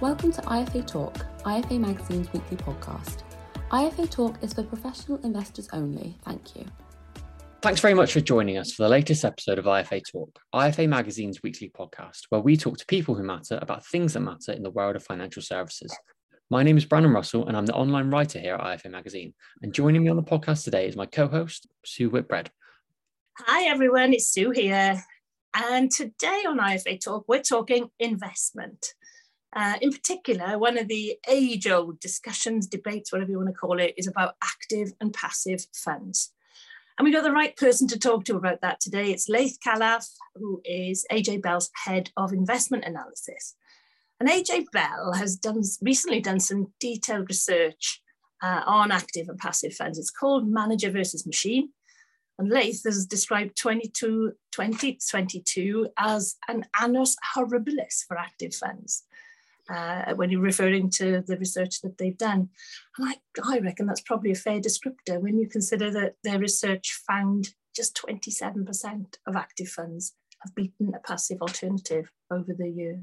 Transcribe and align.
Welcome 0.00 0.30
to 0.30 0.42
IFA 0.42 0.86
Talk, 0.86 1.26
IFA 1.42 1.80
Magazine's 1.80 2.32
weekly 2.32 2.56
podcast. 2.56 3.24
IFA 3.72 4.08
Talk 4.08 4.36
is 4.42 4.52
for 4.52 4.62
professional 4.62 5.18
investors 5.24 5.68
only. 5.72 6.16
Thank 6.24 6.54
you. 6.54 6.64
Thanks 7.62 7.80
very 7.80 7.94
much 7.94 8.12
for 8.12 8.20
joining 8.20 8.58
us 8.58 8.72
for 8.72 8.84
the 8.84 8.90
latest 8.90 9.24
episode 9.24 9.58
of 9.58 9.64
IFA 9.64 10.02
Talk, 10.08 10.38
IFA 10.54 10.88
Magazine's 10.88 11.42
weekly 11.42 11.68
podcast, 11.76 12.26
where 12.28 12.40
we 12.40 12.56
talk 12.56 12.78
to 12.78 12.86
people 12.86 13.16
who 13.16 13.24
matter 13.24 13.58
about 13.60 13.84
things 13.86 14.12
that 14.12 14.20
matter 14.20 14.52
in 14.52 14.62
the 14.62 14.70
world 14.70 14.94
of 14.94 15.02
financial 15.02 15.42
services. 15.42 15.92
My 16.48 16.62
name 16.62 16.78
is 16.78 16.84
Brandon 16.84 17.12
Russell, 17.12 17.48
and 17.48 17.56
I'm 17.56 17.66
the 17.66 17.74
online 17.74 18.08
writer 18.08 18.38
here 18.38 18.54
at 18.54 18.60
IFA 18.60 18.92
Magazine. 18.92 19.34
And 19.62 19.74
joining 19.74 20.04
me 20.04 20.10
on 20.10 20.16
the 20.16 20.22
podcast 20.22 20.62
today 20.62 20.86
is 20.86 20.94
my 20.94 21.06
co 21.06 21.26
host, 21.26 21.66
Sue 21.84 22.08
Whitbread. 22.08 22.52
Hi, 23.38 23.68
everyone, 23.68 24.12
it's 24.12 24.28
Sue 24.28 24.52
here. 24.52 25.02
And 25.56 25.90
today 25.90 26.44
on 26.46 26.58
IFA 26.58 27.00
Talk, 27.00 27.24
we're 27.26 27.42
talking 27.42 27.90
investment. 27.98 28.94
Uh, 29.54 29.74
in 29.80 29.90
particular, 29.90 30.58
one 30.58 30.76
of 30.76 30.88
the 30.88 31.18
age 31.28 31.66
old 31.66 31.98
discussions, 32.00 32.66
debates, 32.66 33.12
whatever 33.12 33.30
you 33.30 33.38
want 33.38 33.48
to 33.48 33.54
call 33.54 33.80
it, 33.80 33.94
is 33.96 34.06
about 34.06 34.34
active 34.42 34.92
and 35.00 35.12
passive 35.12 35.66
funds. 35.74 36.32
And 36.98 37.04
we've 37.04 37.14
got 37.14 37.22
the 37.22 37.32
right 37.32 37.56
person 37.56 37.86
to 37.88 37.98
talk 37.98 38.24
to 38.24 38.36
about 38.36 38.60
that 38.60 38.80
today. 38.80 39.12
It's 39.12 39.28
Laith 39.28 39.58
Khalaf, 39.64 40.08
who 40.34 40.60
is 40.64 41.06
AJ 41.12 41.42
Bell's 41.42 41.70
head 41.84 42.10
of 42.16 42.32
investment 42.32 42.84
analysis. 42.84 43.54
And 44.20 44.28
AJ 44.28 44.66
Bell 44.72 45.12
has 45.14 45.36
done 45.36 45.62
recently 45.80 46.20
done 46.20 46.40
some 46.40 46.72
detailed 46.80 47.28
research 47.28 48.02
uh, 48.42 48.62
on 48.66 48.90
active 48.90 49.28
and 49.28 49.38
passive 49.38 49.74
funds. 49.74 49.98
It's 49.98 50.10
called 50.10 50.48
Manager 50.48 50.90
versus 50.90 51.24
Machine. 51.24 51.70
And 52.38 52.50
Laith 52.50 52.82
has 52.84 53.06
described 53.06 53.56
22, 53.56 54.32
2022 54.52 55.88
as 55.98 56.36
an 56.48 56.64
annus 56.80 57.16
horribilis 57.34 58.04
for 58.06 58.16
active 58.16 58.54
funds. 58.54 59.04
Uh, 59.68 60.14
when 60.14 60.30
you're 60.30 60.40
referring 60.40 60.88
to 60.88 61.22
the 61.26 61.36
research 61.36 61.82
that 61.82 61.98
they've 61.98 62.16
done. 62.16 62.48
And 62.96 63.08
I, 63.10 63.16
I 63.44 63.58
reckon 63.58 63.84
that's 63.84 64.00
probably 64.00 64.32
a 64.32 64.34
fair 64.34 64.60
descriptor 64.60 65.20
when 65.20 65.38
you 65.38 65.46
consider 65.46 65.90
that 65.90 66.14
their 66.24 66.38
research 66.38 67.02
found 67.06 67.50
just 67.76 68.00
27% 68.02 69.16
of 69.26 69.36
active 69.36 69.68
funds 69.68 70.14
have 70.40 70.54
beaten 70.54 70.94
a 70.94 70.98
passive 71.00 71.42
alternative 71.42 72.10
over 72.30 72.54
the 72.56 72.68
years. 72.68 72.98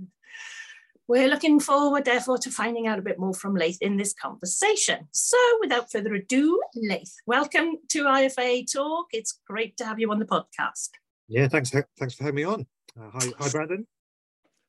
We're 1.07 1.27
looking 1.27 1.59
forward, 1.59 2.05
therefore, 2.05 2.39
to 2.39 2.49
finding 2.49 2.87
out 2.87 2.97
a 2.97 3.03
bit 3.03 3.19
more 3.19 3.33
from 3.33 3.55
Laith 3.55 3.77
in 3.79 3.95
this 3.95 4.13
conversation. 4.13 5.07
So, 5.11 5.37
without 5.61 5.91
further 5.91 6.15
ado, 6.15 6.59
Laith, 6.75 7.13
welcome 7.27 7.77
to 7.89 8.05
IFA 8.05 8.65
Talk. 8.71 9.07
It's 9.11 9.39
great 9.47 9.77
to 9.77 9.85
have 9.85 9.99
you 9.99 10.11
on 10.11 10.17
the 10.17 10.25
podcast. 10.25 10.89
Yeah, 11.27 11.47
thanks. 11.47 11.69
Thanks 11.69 12.15
for 12.15 12.23
having 12.23 12.35
me 12.35 12.43
on. 12.43 12.65
Uh, 12.99 13.11
hi, 13.13 13.27
hi, 13.37 13.49
Brandon. 13.51 13.85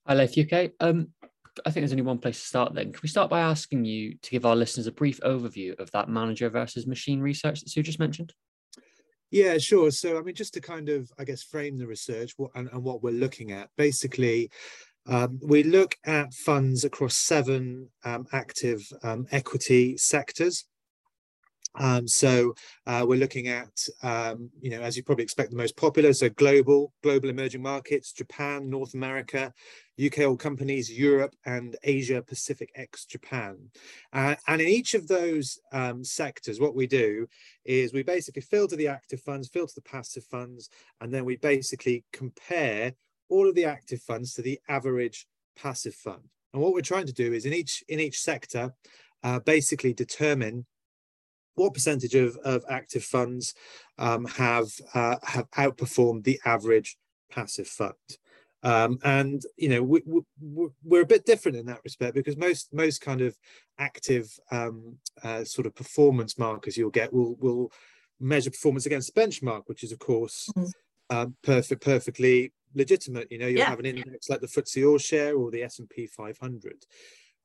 Hi, 0.06 0.14
Laith. 0.14 0.36
UK. 0.36 0.72
Um, 0.78 1.08
I 1.64 1.70
think 1.70 1.82
there's 1.82 1.92
only 1.92 2.02
one 2.02 2.18
place 2.18 2.38
to 2.40 2.46
start. 2.46 2.74
Then, 2.74 2.92
can 2.92 3.00
we 3.02 3.08
start 3.08 3.30
by 3.30 3.40
asking 3.40 3.84
you 3.84 4.16
to 4.22 4.30
give 4.30 4.44
our 4.44 4.56
listeners 4.56 4.86
a 4.86 4.92
brief 4.92 5.20
overview 5.20 5.78
of 5.78 5.90
that 5.92 6.08
manager 6.08 6.50
versus 6.50 6.86
machine 6.86 7.20
research 7.20 7.60
that 7.60 7.70
Sue 7.70 7.82
just 7.82 7.98
mentioned? 7.98 8.34
Yeah, 9.30 9.58
sure. 9.58 9.90
So, 9.90 10.18
I 10.18 10.22
mean, 10.22 10.34
just 10.34 10.54
to 10.54 10.60
kind 10.60 10.88
of, 10.88 11.10
I 11.18 11.24
guess, 11.24 11.42
frame 11.42 11.78
the 11.78 11.86
research 11.86 12.34
and, 12.54 12.68
and 12.72 12.82
what 12.82 13.02
we're 13.02 13.10
looking 13.10 13.52
at, 13.52 13.70
basically, 13.76 14.50
um, 15.06 15.38
we 15.42 15.62
look 15.62 15.96
at 16.04 16.34
funds 16.34 16.84
across 16.84 17.16
seven 17.16 17.90
um, 18.04 18.26
active 18.32 18.86
um, 19.02 19.26
equity 19.30 19.96
sectors. 19.96 20.64
Um, 21.78 22.08
so 22.08 22.54
uh, 22.86 23.04
we're 23.06 23.18
looking 23.18 23.48
at, 23.48 23.86
um, 24.02 24.50
you 24.60 24.70
know, 24.70 24.80
as 24.80 24.96
you 24.96 25.02
probably 25.02 25.24
expect, 25.24 25.50
the 25.50 25.56
most 25.56 25.76
popular, 25.76 26.12
so 26.12 26.28
global, 26.30 26.92
global 27.02 27.28
emerging 27.28 27.62
markets, 27.62 28.12
Japan, 28.12 28.68
North 28.70 28.94
America, 28.94 29.52
UK 30.02 30.20
All 30.20 30.36
Companies, 30.36 30.90
Europe, 30.90 31.34
and 31.44 31.76
Asia 31.82 32.22
Pacific 32.22 32.70
ex 32.74 33.04
Japan. 33.04 33.58
Uh, 34.12 34.34
and 34.48 34.60
in 34.60 34.68
each 34.68 34.94
of 34.94 35.08
those 35.08 35.58
um, 35.72 36.04
sectors, 36.04 36.60
what 36.60 36.74
we 36.74 36.86
do 36.86 37.26
is 37.64 37.92
we 37.92 38.02
basically 38.02 38.42
filter 38.42 38.76
the 38.76 38.88
active 38.88 39.20
funds, 39.20 39.48
filter 39.48 39.72
the 39.76 39.82
passive 39.82 40.24
funds, 40.24 40.68
and 41.00 41.12
then 41.12 41.24
we 41.24 41.36
basically 41.36 42.04
compare 42.12 42.92
all 43.28 43.48
of 43.48 43.54
the 43.54 43.64
active 43.64 44.00
funds 44.02 44.34
to 44.34 44.42
the 44.42 44.58
average 44.68 45.26
passive 45.56 45.94
fund. 45.94 46.22
And 46.52 46.62
what 46.62 46.72
we're 46.72 46.80
trying 46.80 47.06
to 47.06 47.12
do 47.12 47.32
is 47.32 47.44
in 47.44 47.52
each 47.52 47.82
in 47.88 48.00
each 48.00 48.20
sector, 48.20 48.72
uh, 49.22 49.40
basically 49.40 49.92
determine 49.92 50.64
what 51.56 51.74
percentage 51.74 52.14
of, 52.14 52.36
of 52.44 52.64
active 52.68 53.04
funds 53.04 53.54
um, 53.98 54.24
have 54.26 54.68
uh, 54.94 55.16
have 55.24 55.50
outperformed 55.52 56.24
the 56.24 56.40
average 56.44 56.96
passive 57.30 57.66
fund. 57.66 57.94
Um, 58.62 58.98
and 59.04 59.42
you 59.56 59.68
know 59.68 59.82
we, 59.82 60.02
we, 60.06 60.68
we're 60.82 61.02
a 61.02 61.06
bit 61.06 61.26
different 61.26 61.56
in 61.56 61.66
that 61.66 61.82
respect 61.84 62.14
because 62.14 62.36
most 62.36 62.72
most 62.72 63.00
kind 63.00 63.20
of 63.20 63.36
active 63.78 64.28
um, 64.50 64.96
uh, 65.22 65.44
sort 65.44 65.66
of 65.66 65.74
performance 65.74 66.38
markers 66.38 66.76
you'll 66.76 66.90
get 66.90 67.12
will 67.12 67.36
will 67.36 67.72
measure 68.20 68.50
performance 68.50 68.86
against 68.86 69.14
the 69.14 69.20
benchmark, 69.20 69.62
which 69.66 69.82
is 69.82 69.92
of 69.92 69.98
course 69.98 70.48
uh, 71.10 71.26
perfect 71.42 71.82
perfectly 71.82 72.52
legitimate. 72.74 73.30
You 73.30 73.38
know, 73.38 73.46
you'll 73.46 73.60
yeah. 73.60 73.70
have 73.70 73.78
an 73.80 73.86
index 73.86 74.28
like 74.28 74.40
the 74.40 74.46
FTSE 74.46 74.88
All 74.88 74.98
Share 74.98 75.36
or 75.36 75.50
the 75.50 75.62
S&P 75.62 76.06
500. 76.06 76.84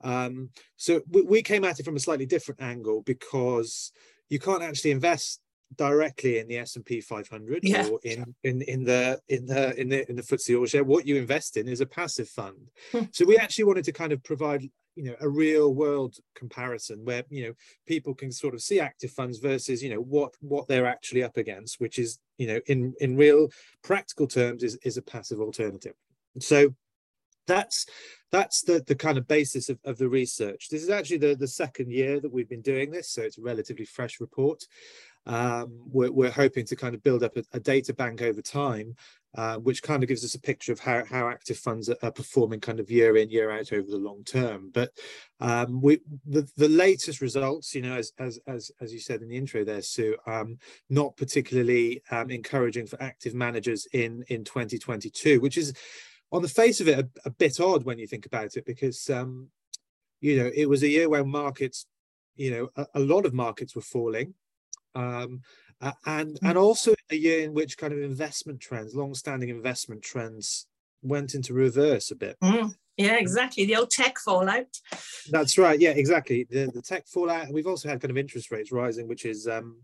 Um, 0.03 0.50
so 0.78 1.01
we, 1.09 1.22
we 1.22 1.41
came 1.44 1.63
at 1.63 1.79
it 1.79 1.84
from 1.84 1.95
a 1.95 2.00
slightly 2.00 2.25
different 2.25 2.62
angle 2.62 3.01
because 3.01 3.91
you 4.29 4.39
can't 4.39 4.63
actually 4.63 4.91
invest 4.91 5.41
directly 5.78 6.39
in 6.39 6.47
the 6.47 6.57
S&P 6.57 7.00
500 7.01 7.59
yeah. 7.63 7.88
or 7.88 8.00
in, 8.03 8.35
in 8.44 8.61
in 8.63 8.84
the 8.84 9.19
in 9.29 9.45
the 9.45 9.79
in 9.79 9.90
the 9.90 10.09
in 10.09 10.16
the 10.17 10.22
FTSE 10.22 10.59
All 10.59 10.66
Share. 10.66 10.84
What 10.84 11.07
you 11.07 11.16
invest 11.16 11.57
in 11.57 11.67
is 11.67 11.81
a 11.81 11.85
passive 11.85 12.28
fund. 12.28 12.69
Hmm. 12.91 13.03
so 13.11 13.25
we 13.25 13.38
actually 13.38 13.66
wanted 13.66 13.85
to 13.85 13.91
kind 13.91 14.11
of 14.11 14.22
provide 14.23 14.69
you 14.95 15.03
know 15.06 15.16
a 15.22 15.29
real 15.29 15.73
world 15.73 16.16
comparison 16.35 17.03
where 17.06 17.23
you 17.29 17.47
know 17.47 17.53
people 17.88 18.13
can 18.13 18.31
sort 18.31 18.53
of 18.53 18.61
see 18.61 18.79
active 18.79 19.11
funds 19.11 19.40
versus 19.40 19.81
you 19.81 19.90
know 19.90 20.01
what 20.01 20.34
what 20.41 20.67
they're 20.67 20.85
actually 20.85 21.23
up 21.23 21.38
against 21.38 21.79
which 21.79 21.97
is 21.97 22.19
you 22.38 22.47
know 22.47 22.59
in 22.67 22.94
in 23.00 23.16
real 23.16 23.47
practical 23.84 24.28
terms 24.28 24.63
is 24.63 24.78
is 24.84 24.97
a 24.97 25.01
passive 25.01 25.40
alternative 25.40 25.94
so 26.40 26.73
that's 27.47 27.85
that's 28.31 28.62
the 28.62 28.84
the 28.88 28.96
kind 28.96 29.18
of 29.18 29.28
basis 29.28 29.69
of, 29.69 29.79
of 29.85 29.97
the 29.97 30.09
research. 30.09 30.69
This 30.69 30.84
is 30.84 30.90
actually 30.90 31.18
the 31.18 31.35
the 31.35 31.47
second 31.47 31.91
year 31.91 32.19
that 32.19 32.31
we've 32.31 32.50
been 32.50 32.62
doing 32.62 32.91
this 32.91 33.09
so 33.09 33.22
it's 33.22 33.38
a 33.38 33.41
relatively 33.41 33.85
fresh 33.85 34.19
report. 34.19 34.63
Um, 35.28 35.79
we're, 35.85 36.12
we're 36.12 36.31
hoping 36.31 36.66
to 36.66 36.75
kind 36.75 36.96
of 36.96 37.03
build 37.03 37.22
up 37.22 37.38
a, 37.38 37.44
a 37.53 37.59
data 37.59 37.94
bank 37.94 38.24
over 38.24 38.41
time 38.41 38.96
uh, 39.35 39.57
which 39.57 39.81
kind 39.81 40.03
of 40.03 40.09
gives 40.09 40.25
us 40.25 40.35
a 40.35 40.40
picture 40.40 40.74
of 40.74 40.79
how, 40.79 41.06
how 41.06 41.29
active 41.29 41.57
funds 41.57 41.90
are, 41.90 41.96
are, 42.03 42.12
performing 42.12 42.59
kind 42.59 42.81
of 42.81 42.91
year 42.91 43.16
in 43.16 43.29
year 43.29 43.50
out 43.50 43.72
over 43.72 43.90
the 43.90 43.97
long 43.97 44.23
term. 44.25 44.69
But 44.73 44.91
um, 45.40 45.81
we 45.81 46.02
the, 46.25 46.47
the 46.58 46.68
latest 46.68 47.22
results 47.22 47.73
you 47.73 47.81
know 47.81 47.96
as, 47.96 48.12
as 48.19 48.40
as 48.46 48.72
as 48.81 48.94
you 48.94 49.00
said 49.00 49.22
in 49.22 49.29
the 49.29 49.38
intro 49.38 49.63
there 49.63 49.81
sue 49.81 50.18
um, 50.28 50.58
not 50.90 51.16
particularly 51.16 52.02
um, 52.12 52.29
encouraging 52.29 52.88
for 52.88 53.02
active 53.02 53.34
managers 53.34 53.88
in 53.94 54.23
in 54.28 54.44
2022 54.44 55.40
which 55.40 55.58
is 55.58 55.73
on 56.31 56.41
the 56.41 56.47
face 56.47 56.79
of 56.81 56.87
it 56.87 56.99
a, 56.99 57.09
a 57.25 57.29
bit 57.29 57.59
odd 57.59 57.83
when 57.83 57.99
you 57.99 58.07
think 58.07 58.25
about 58.25 58.55
it 58.55 58.65
because 58.65 59.09
um, 59.09 59.49
you 60.19 60.37
know 60.37 60.49
it 60.53 60.67
was 60.67 60.83
a 60.83 60.89
year 60.89 61.09
when 61.09 61.29
markets 61.29 61.85
you 62.35 62.51
know 62.51 62.69
a, 62.75 62.85
a 62.95 62.99
lot 62.99 63.25
of 63.25 63.33
markets 63.33 63.75
were 63.75 63.81
falling 63.81 64.33
um, 64.95 65.41
uh, 65.81 65.91
and 66.05 66.37
and 66.43 66.57
mm. 66.57 66.61
also 66.61 66.93
a 67.09 67.15
year 67.15 67.43
in 67.43 67.53
which 67.53 67.77
kind 67.77 67.93
of 67.93 68.01
investment 68.01 68.59
trends, 68.59 68.95
long-standing 68.95 69.49
investment 69.49 70.03
trends, 70.03 70.67
went 71.01 71.33
into 71.33 71.53
reverse 71.53 72.11
a 72.11 72.15
bit. 72.15 72.37
Mm. 72.43 72.75
Yeah, 72.97 73.15
exactly. 73.15 73.65
The 73.65 73.77
old 73.77 73.89
tech 73.89 74.19
fallout. 74.19 74.67
That's 75.31 75.57
right. 75.57 75.79
Yeah, 75.79 75.91
exactly. 75.91 76.45
The 76.49 76.69
the 76.73 76.81
tech 76.81 77.07
fallout. 77.07 77.51
We've 77.51 77.67
also 77.67 77.89
had 77.89 78.01
kind 78.01 78.11
of 78.11 78.17
interest 78.17 78.51
rates 78.51 78.71
rising, 78.71 79.07
which 79.07 79.25
is 79.25 79.47
um, 79.47 79.77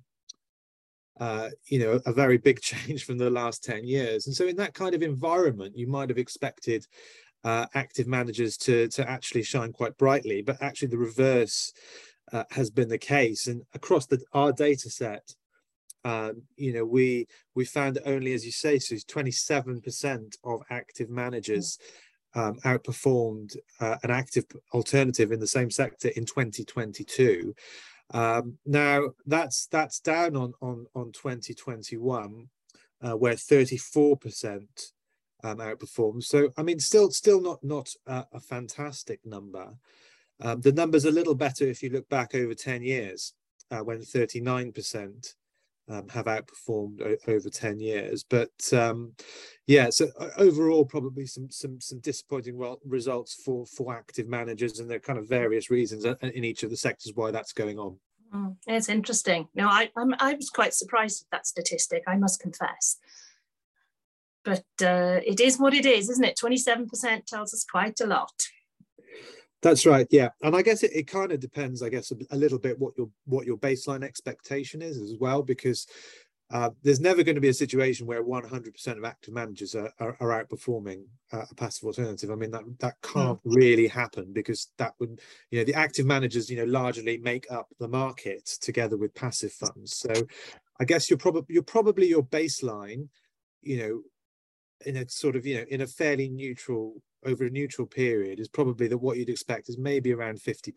uh, 1.19 1.49
you 1.65 1.79
know, 1.79 1.99
a 2.05 2.13
very 2.13 2.37
big 2.37 2.61
change 2.61 3.05
from 3.05 3.17
the 3.17 3.29
last 3.29 3.63
10 3.63 3.85
years. 3.85 4.27
And 4.27 4.35
so 4.35 4.45
in 4.45 4.55
that 4.57 4.73
kind 4.73 4.95
of 4.95 5.01
environment, 5.01 5.77
you 5.77 5.87
might 5.87 6.09
have 6.09 6.17
expected 6.17 6.85
uh, 7.43 7.65
active 7.73 8.07
managers 8.07 8.57
to, 8.57 8.87
to 8.89 9.09
actually 9.09 9.43
shine 9.43 9.71
quite 9.71 9.97
brightly, 9.97 10.41
but 10.41 10.61
actually 10.61 10.89
the 10.89 10.97
reverse 10.97 11.71
uh, 12.33 12.43
has 12.51 12.69
been 12.69 12.89
the 12.89 12.97
case. 12.97 13.47
And 13.47 13.61
across 13.73 14.05
the, 14.05 14.21
our 14.33 14.51
data 14.51 14.89
set, 14.89 15.33
um, 16.03 16.43
you 16.55 16.73
know, 16.73 16.85
we 16.85 17.27
we 17.55 17.65
found 17.65 17.99
only, 18.05 18.33
as 18.33 18.45
you 18.45 18.51
say, 18.51 18.79
so 18.79 18.95
27% 18.95 20.35
of 20.43 20.61
active 20.69 21.09
managers 21.09 21.77
um, 22.33 22.59
outperformed 22.63 23.57
uh, 23.79 23.97
an 24.03 24.11
active 24.11 24.45
alternative 24.73 25.31
in 25.31 25.39
the 25.39 25.47
same 25.47 25.71
sector 25.71 26.09
in 26.09 26.25
2022. 26.25 27.53
Um, 28.13 28.57
now 28.65 29.09
that's 29.25 29.67
that's 29.67 29.99
down 29.99 30.35
on 30.35 30.53
on 30.61 30.85
on 30.95 31.11
2021, 31.11 32.47
uh, 33.01 33.11
where 33.11 33.33
34% 33.33 34.67
um, 35.43 35.57
outperformed. 35.57 36.23
So 36.23 36.53
I 36.57 36.63
mean, 36.63 36.79
still 36.79 37.11
still 37.11 37.41
not 37.41 37.63
not 37.63 37.89
a, 38.05 38.39
fantastic 38.39 39.19
number. 39.25 39.73
Um, 40.39 40.61
the 40.61 40.71
number's 40.71 41.05
a 41.05 41.11
little 41.11 41.35
better 41.35 41.65
if 41.65 41.81
you 41.81 41.89
look 41.89 42.07
back 42.09 42.35
over 42.35 42.53
10 42.53 42.83
years, 42.83 43.33
uh, 43.71 43.79
when 43.79 43.99
39% 43.99 45.33
um, 45.89 46.07
have 46.09 46.25
outperformed 46.25 47.17
over 47.27 47.49
10 47.49 47.79
years. 47.79 48.23
But 48.23 48.51
um, 48.73 49.13
yeah, 49.67 49.89
so 49.89 50.07
overall, 50.37 50.85
probably 50.85 51.25
some 51.25 51.49
some 51.49 51.79
some 51.79 51.99
disappointing 51.99 52.61
results 52.85 53.33
for 53.33 53.65
for 53.65 53.95
active 53.95 54.27
managers, 54.27 54.79
and 54.79 54.89
there 54.89 54.97
are 54.97 55.01
kind 55.01 55.19
of 55.19 55.27
various 55.27 55.69
reasons 55.69 56.05
in 56.05 56.43
each 56.43 56.63
of 56.63 56.69
the 56.69 56.77
sectors 56.77 57.13
why 57.15 57.31
that's 57.31 57.53
going 57.53 57.79
on. 57.79 57.97
Mm, 58.33 58.55
it's 58.67 58.89
interesting. 58.89 59.47
No, 59.55 59.67
I 59.67 59.89
I'm, 59.95 60.13
I 60.19 60.33
was 60.33 60.49
quite 60.49 60.73
surprised 60.73 61.23
at 61.23 61.31
that 61.31 61.47
statistic. 61.47 62.03
I 62.07 62.17
must 62.17 62.39
confess. 62.39 62.97
But 64.43 64.63
uh, 64.81 65.19
it 65.25 65.41
is 65.41 65.59
what 65.59 65.73
it 65.73 65.85
is, 65.85 66.09
isn't 66.09 66.23
it? 66.23 66.39
27% 66.41 67.25
tells 67.25 67.53
us 67.53 67.65
quite 67.69 67.99
a 67.99 68.05
lot. 68.05 68.31
That's 69.67 69.85
right. 69.85 70.07
Yeah, 70.11 70.29
and 70.43 70.55
I 70.55 70.61
guess 70.61 70.83
it, 70.83 70.91
it 70.93 71.07
kind 71.07 71.33
of 71.33 71.41
depends. 71.41 71.83
I 71.83 71.89
guess 71.89 72.11
a, 72.11 72.15
a, 72.31 72.37
little 72.37 72.57
bit 72.57 72.79
what 72.79 72.93
your 72.97 73.09
what 73.25 73.45
your 73.45 73.57
baseline 73.57 74.01
expectation 74.01 74.81
is 74.81 74.97
as 74.97 75.15
well, 75.19 75.43
because 75.43 75.87
uh, 76.51 76.69
there's 76.83 77.01
never 77.01 77.21
going 77.21 77.35
to 77.35 77.41
be 77.41 77.49
a 77.49 77.53
situation 77.53 78.07
where 78.07 78.23
100% 78.23 78.87
of 78.97 79.03
active 79.03 79.33
managers 79.33 79.75
are, 79.75 79.91
are, 79.99 80.15
are 80.21 80.45
outperforming 80.45 81.03
uh, 81.33 81.43
a 81.51 81.55
passive 81.55 81.83
alternative. 81.83 82.31
I 82.31 82.35
mean 82.35 82.51
that 82.51 82.63
that 82.79 82.95
can't 83.01 83.43
mm. 83.43 83.55
really 83.57 83.87
happen 83.87 84.31
because 84.31 84.71
that 84.77 84.93
would 85.01 85.19
you 85.51 85.59
know 85.59 85.65
the 85.65 85.73
active 85.73 86.05
managers 86.05 86.49
you 86.49 86.55
know 86.55 86.71
largely 86.71 87.17
make 87.17 87.45
up 87.51 87.67
the 87.77 87.89
market 87.89 88.45
together 88.61 88.95
with 88.95 89.13
passive 89.15 89.51
funds. 89.51 89.97
So 89.97 90.13
I 90.79 90.85
guess 90.85 91.09
you're 91.09 91.19
probably 91.19 91.53
you're 91.53 91.63
probably 91.63 92.07
your 92.07 92.23
baseline, 92.23 93.09
you 93.61 93.77
know, 93.79 94.01
in 94.85 94.95
a 94.95 95.09
sort 95.09 95.35
of 95.35 95.45
you 95.45 95.57
know 95.57 95.65
in 95.69 95.81
a 95.81 95.87
fairly 95.87 96.29
neutral 96.29 97.01
over 97.25 97.45
a 97.45 97.49
neutral 97.49 97.87
period 97.87 98.39
is 98.39 98.47
probably 98.47 98.87
that 98.87 98.97
what 98.97 99.17
you'd 99.17 99.29
expect 99.29 99.69
is 99.69 99.77
maybe 99.77 100.13
around 100.13 100.39
50% 100.39 100.73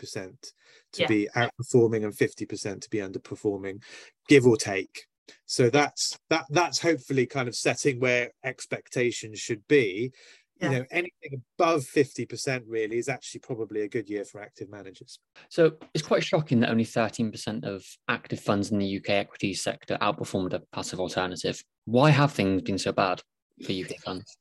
to 0.93 1.03
yeah. 1.03 1.07
be 1.07 1.29
outperforming 1.37 2.05
and 2.05 2.15
50% 2.15 2.81
to 2.81 2.91
be 2.91 2.99
underperforming 2.99 3.83
give 4.29 4.47
or 4.47 4.57
take. 4.57 5.07
So 5.47 5.71
that's 5.71 6.19
that 6.29 6.47
that's 6.51 6.81
hopefully 6.81 7.25
kind 7.25 7.47
of 7.47 7.55
setting 7.55 8.01
where 8.01 8.31
expectations 8.45 9.39
should 9.39 9.67
be. 9.69 10.13
Yeah. 10.61 10.71
you 10.71 10.79
know 10.79 10.85
anything 10.91 11.43
above 11.59 11.85
50% 11.85 12.65
really 12.67 12.99
is 12.99 13.09
actually 13.09 13.41
probably 13.41 13.83
a 13.83 13.89
good 13.89 14.11
year 14.11 14.25
for 14.25 14.43
active 14.43 14.69
managers. 14.71 15.21
So 15.49 15.73
it's 15.95 16.07
quite 16.07 16.25
shocking 16.25 16.61
that 16.61 16.71
only 16.71 16.85
13% 16.85 17.65
of 17.65 17.85
active 18.09 18.41
funds 18.41 18.71
in 18.71 18.79
the 18.79 18.97
uk 18.99 19.09
equity 19.09 19.55
sector 19.55 19.97
outperformed 20.03 20.53
a 20.53 20.61
passive 20.73 21.01
alternative. 21.01 21.63
Why 21.85 22.11
have 22.11 22.33
things 22.33 22.63
been 22.63 22.79
so 22.79 22.93
bad 22.93 23.23
for 23.65 23.73
uk 23.73 23.97
funds 24.05 24.37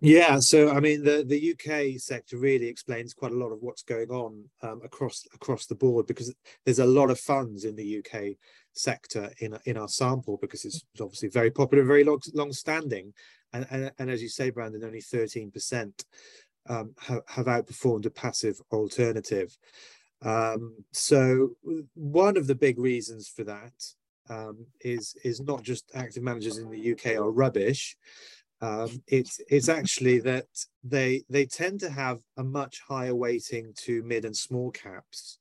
yeah, 0.00 0.38
so 0.38 0.70
I 0.70 0.80
mean, 0.80 1.04
the 1.04 1.24
the 1.26 1.52
UK 1.52 2.00
sector 2.00 2.36
really 2.36 2.66
explains 2.66 3.14
quite 3.14 3.32
a 3.32 3.36
lot 3.36 3.52
of 3.52 3.62
what's 3.62 3.82
going 3.82 4.10
on 4.10 4.44
um, 4.62 4.80
across 4.84 5.26
across 5.34 5.66
the 5.66 5.74
board 5.74 6.06
because 6.06 6.34
there's 6.64 6.80
a 6.80 6.86
lot 6.86 7.10
of 7.10 7.18
funds 7.18 7.64
in 7.64 7.76
the 7.76 7.98
UK 7.98 8.36
sector 8.72 9.30
in 9.40 9.56
in 9.64 9.76
our 9.76 9.88
sample 9.88 10.38
because 10.40 10.64
it's 10.64 10.84
obviously 11.00 11.28
very 11.28 11.50
popular, 11.50 11.84
very 11.84 12.04
long 12.04 12.20
long 12.34 12.52
standing, 12.52 13.14
and 13.52 13.66
and, 13.70 13.92
and 13.98 14.10
as 14.10 14.22
you 14.22 14.28
say, 14.28 14.50
Brandon, 14.50 14.84
only 14.84 15.00
thirteen 15.00 15.50
percent 15.50 16.04
um, 16.68 16.94
have, 17.00 17.22
have 17.28 17.46
outperformed 17.46 18.06
a 18.06 18.10
passive 18.10 18.60
alternative. 18.72 19.56
Um, 20.22 20.74
so 20.92 21.50
one 21.94 22.36
of 22.36 22.46
the 22.46 22.54
big 22.54 22.78
reasons 22.78 23.28
for 23.28 23.44
that 23.44 23.72
um, 24.28 24.66
is 24.80 25.14
is 25.24 25.40
not 25.40 25.62
just 25.62 25.90
active 25.94 26.22
managers 26.22 26.58
in 26.58 26.70
the 26.70 26.92
UK 26.92 27.16
are 27.16 27.30
rubbish, 27.30 27.96
um, 28.64 29.02
it's 29.06 29.40
it's 29.50 29.68
actually 29.68 30.20
that 30.20 30.46
they 30.82 31.22
they 31.28 31.44
tend 31.44 31.80
to 31.80 31.90
have 31.90 32.20
a 32.38 32.42
much 32.42 32.80
higher 32.88 33.14
weighting 33.14 33.74
to 33.84 34.02
mid 34.04 34.24
and 34.24 34.34
small 34.34 34.70
caps 34.70 35.38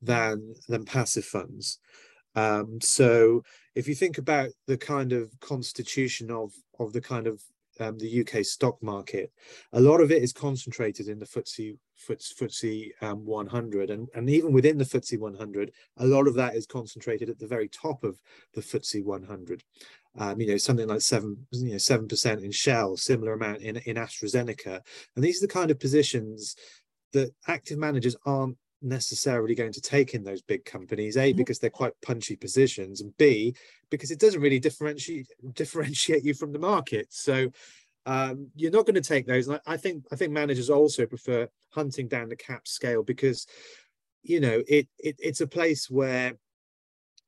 than 0.00 0.54
than 0.68 0.84
passive 0.84 1.24
funds. 1.24 1.80
Um, 2.36 2.78
so 2.80 3.42
if 3.74 3.88
you 3.88 3.96
think 3.96 4.18
about 4.18 4.50
the 4.68 4.78
kind 4.78 5.12
of 5.12 5.32
constitution 5.40 6.30
of 6.30 6.52
of 6.78 6.92
the 6.92 7.00
kind 7.00 7.26
of 7.26 7.42
um, 7.80 7.98
the 7.98 8.20
UK 8.20 8.44
stock 8.44 8.80
market, 8.80 9.32
a 9.72 9.80
lot 9.80 10.00
of 10.00 10.12
it 10.12 10.22
is 10.22 10.32
concentrated 10.32 11.08
in 11.08 11.18
the 11.18 11.26
FTSE 11.26 11.76
FTSE, 12.08 12.90
um, 13.02 13.24
100, 13.26 13.90
and, 13.90 14.08
and 14.14 14.30
even 14.30 14.52
within 14.52 14.78
the 14.78 14.84
FTSE 14.84 15.18
100, 15.18 15.72
a 15.98 16.06
lot 16.06 16.26
of 16.26 16.34
that 16.34 16.54
is 16.54 16.66
concentrated 16.66 17.28
at 17.28 17.38
the 17.38 17.46
very 17.46 17.68
top 17.68 18.04
of 18.04 18.18
the 18.54 18.62
FTSE 18.62 19.04
100 19.04 19.62
um, 20.18 20.40
you 20.40 20.46
know, 20.46 20.56
something 20.56 20.88
like 20.88 21.00
seven, 21.00 21.46
you 21.52 21.72
know, 21.72 21.78
seven 21.78 22.08
percent 22.08 22.42
in 22.42 22.50
Shell, 22.50 22.96
similar 22.96 23.32
amount 23.32 23.62
in 23.62 23.76
in 23.78 23.96
AstraZeneca, 23.96 24.80
and 25.16 25.24
these 25.24 25.42
are 25.42 25.46
the 25.46 25.52
kind 25.52 25.70
of 25.70 25.78
positions 25.78 26.56
that 27.12 27.32
active 27.48 27.78
managers 27.78 28.16
aren't 28.26 28.56
necessarily 28.82 29.54
going 29.54 29.72
to 29.72 29.80
take 29.80 30.14
in 30.14 30.24
those 30.24 30.42
big 30.42 30.64
companies 30.64 31.16
a 31.16 31.28
mm-hmm. 31.28 31.36
because 31.36 31.58
they're 31.58 31.68
quite 31.68 31.92
punchy 32.02 32.34
positions 32.34 33.00
and 33.00 33.16
b 33.18 33.54
because 33.90 34.10
it 34.10 34.18
doesn't 34.18 34.40
really 34.40 34.58
differentiate 34.58 35.28
differentiate 35.54 36.24
you 36.24 36.34
from 36.34 36.52
the 36.52 36.58
market. 36.58 37.06
So 37.10 37.50
um, 38.06 38.48
you're 38.54 38.70
not 38.70 38.86
going 38.86 38.94
to 38.94 39.00
take 39.00 39.26
those. 39.26 39.48
And 39.48 39.60
I, 39.66 39.74
I 39.74 39.76
think 39.76 40.04
i 40.10 40.16
think 40.16 40.32
managers 40.32 40.70
also 40.70 41.06
prefer 41.06 41.48
hunting 41.70 42.08
down 42.08 42.28
the 42.28 42.36
cap 42.36 42.66
scale 42.66 43.02
because 43.02 43.46
you 44.22 44.40
know 44.40 44.62
it, 44.66 44.88
it 44.98 45.16
it's 45.18 45.40
a 45.40 45.46
place 45.46 45.88
where 45.90 46.34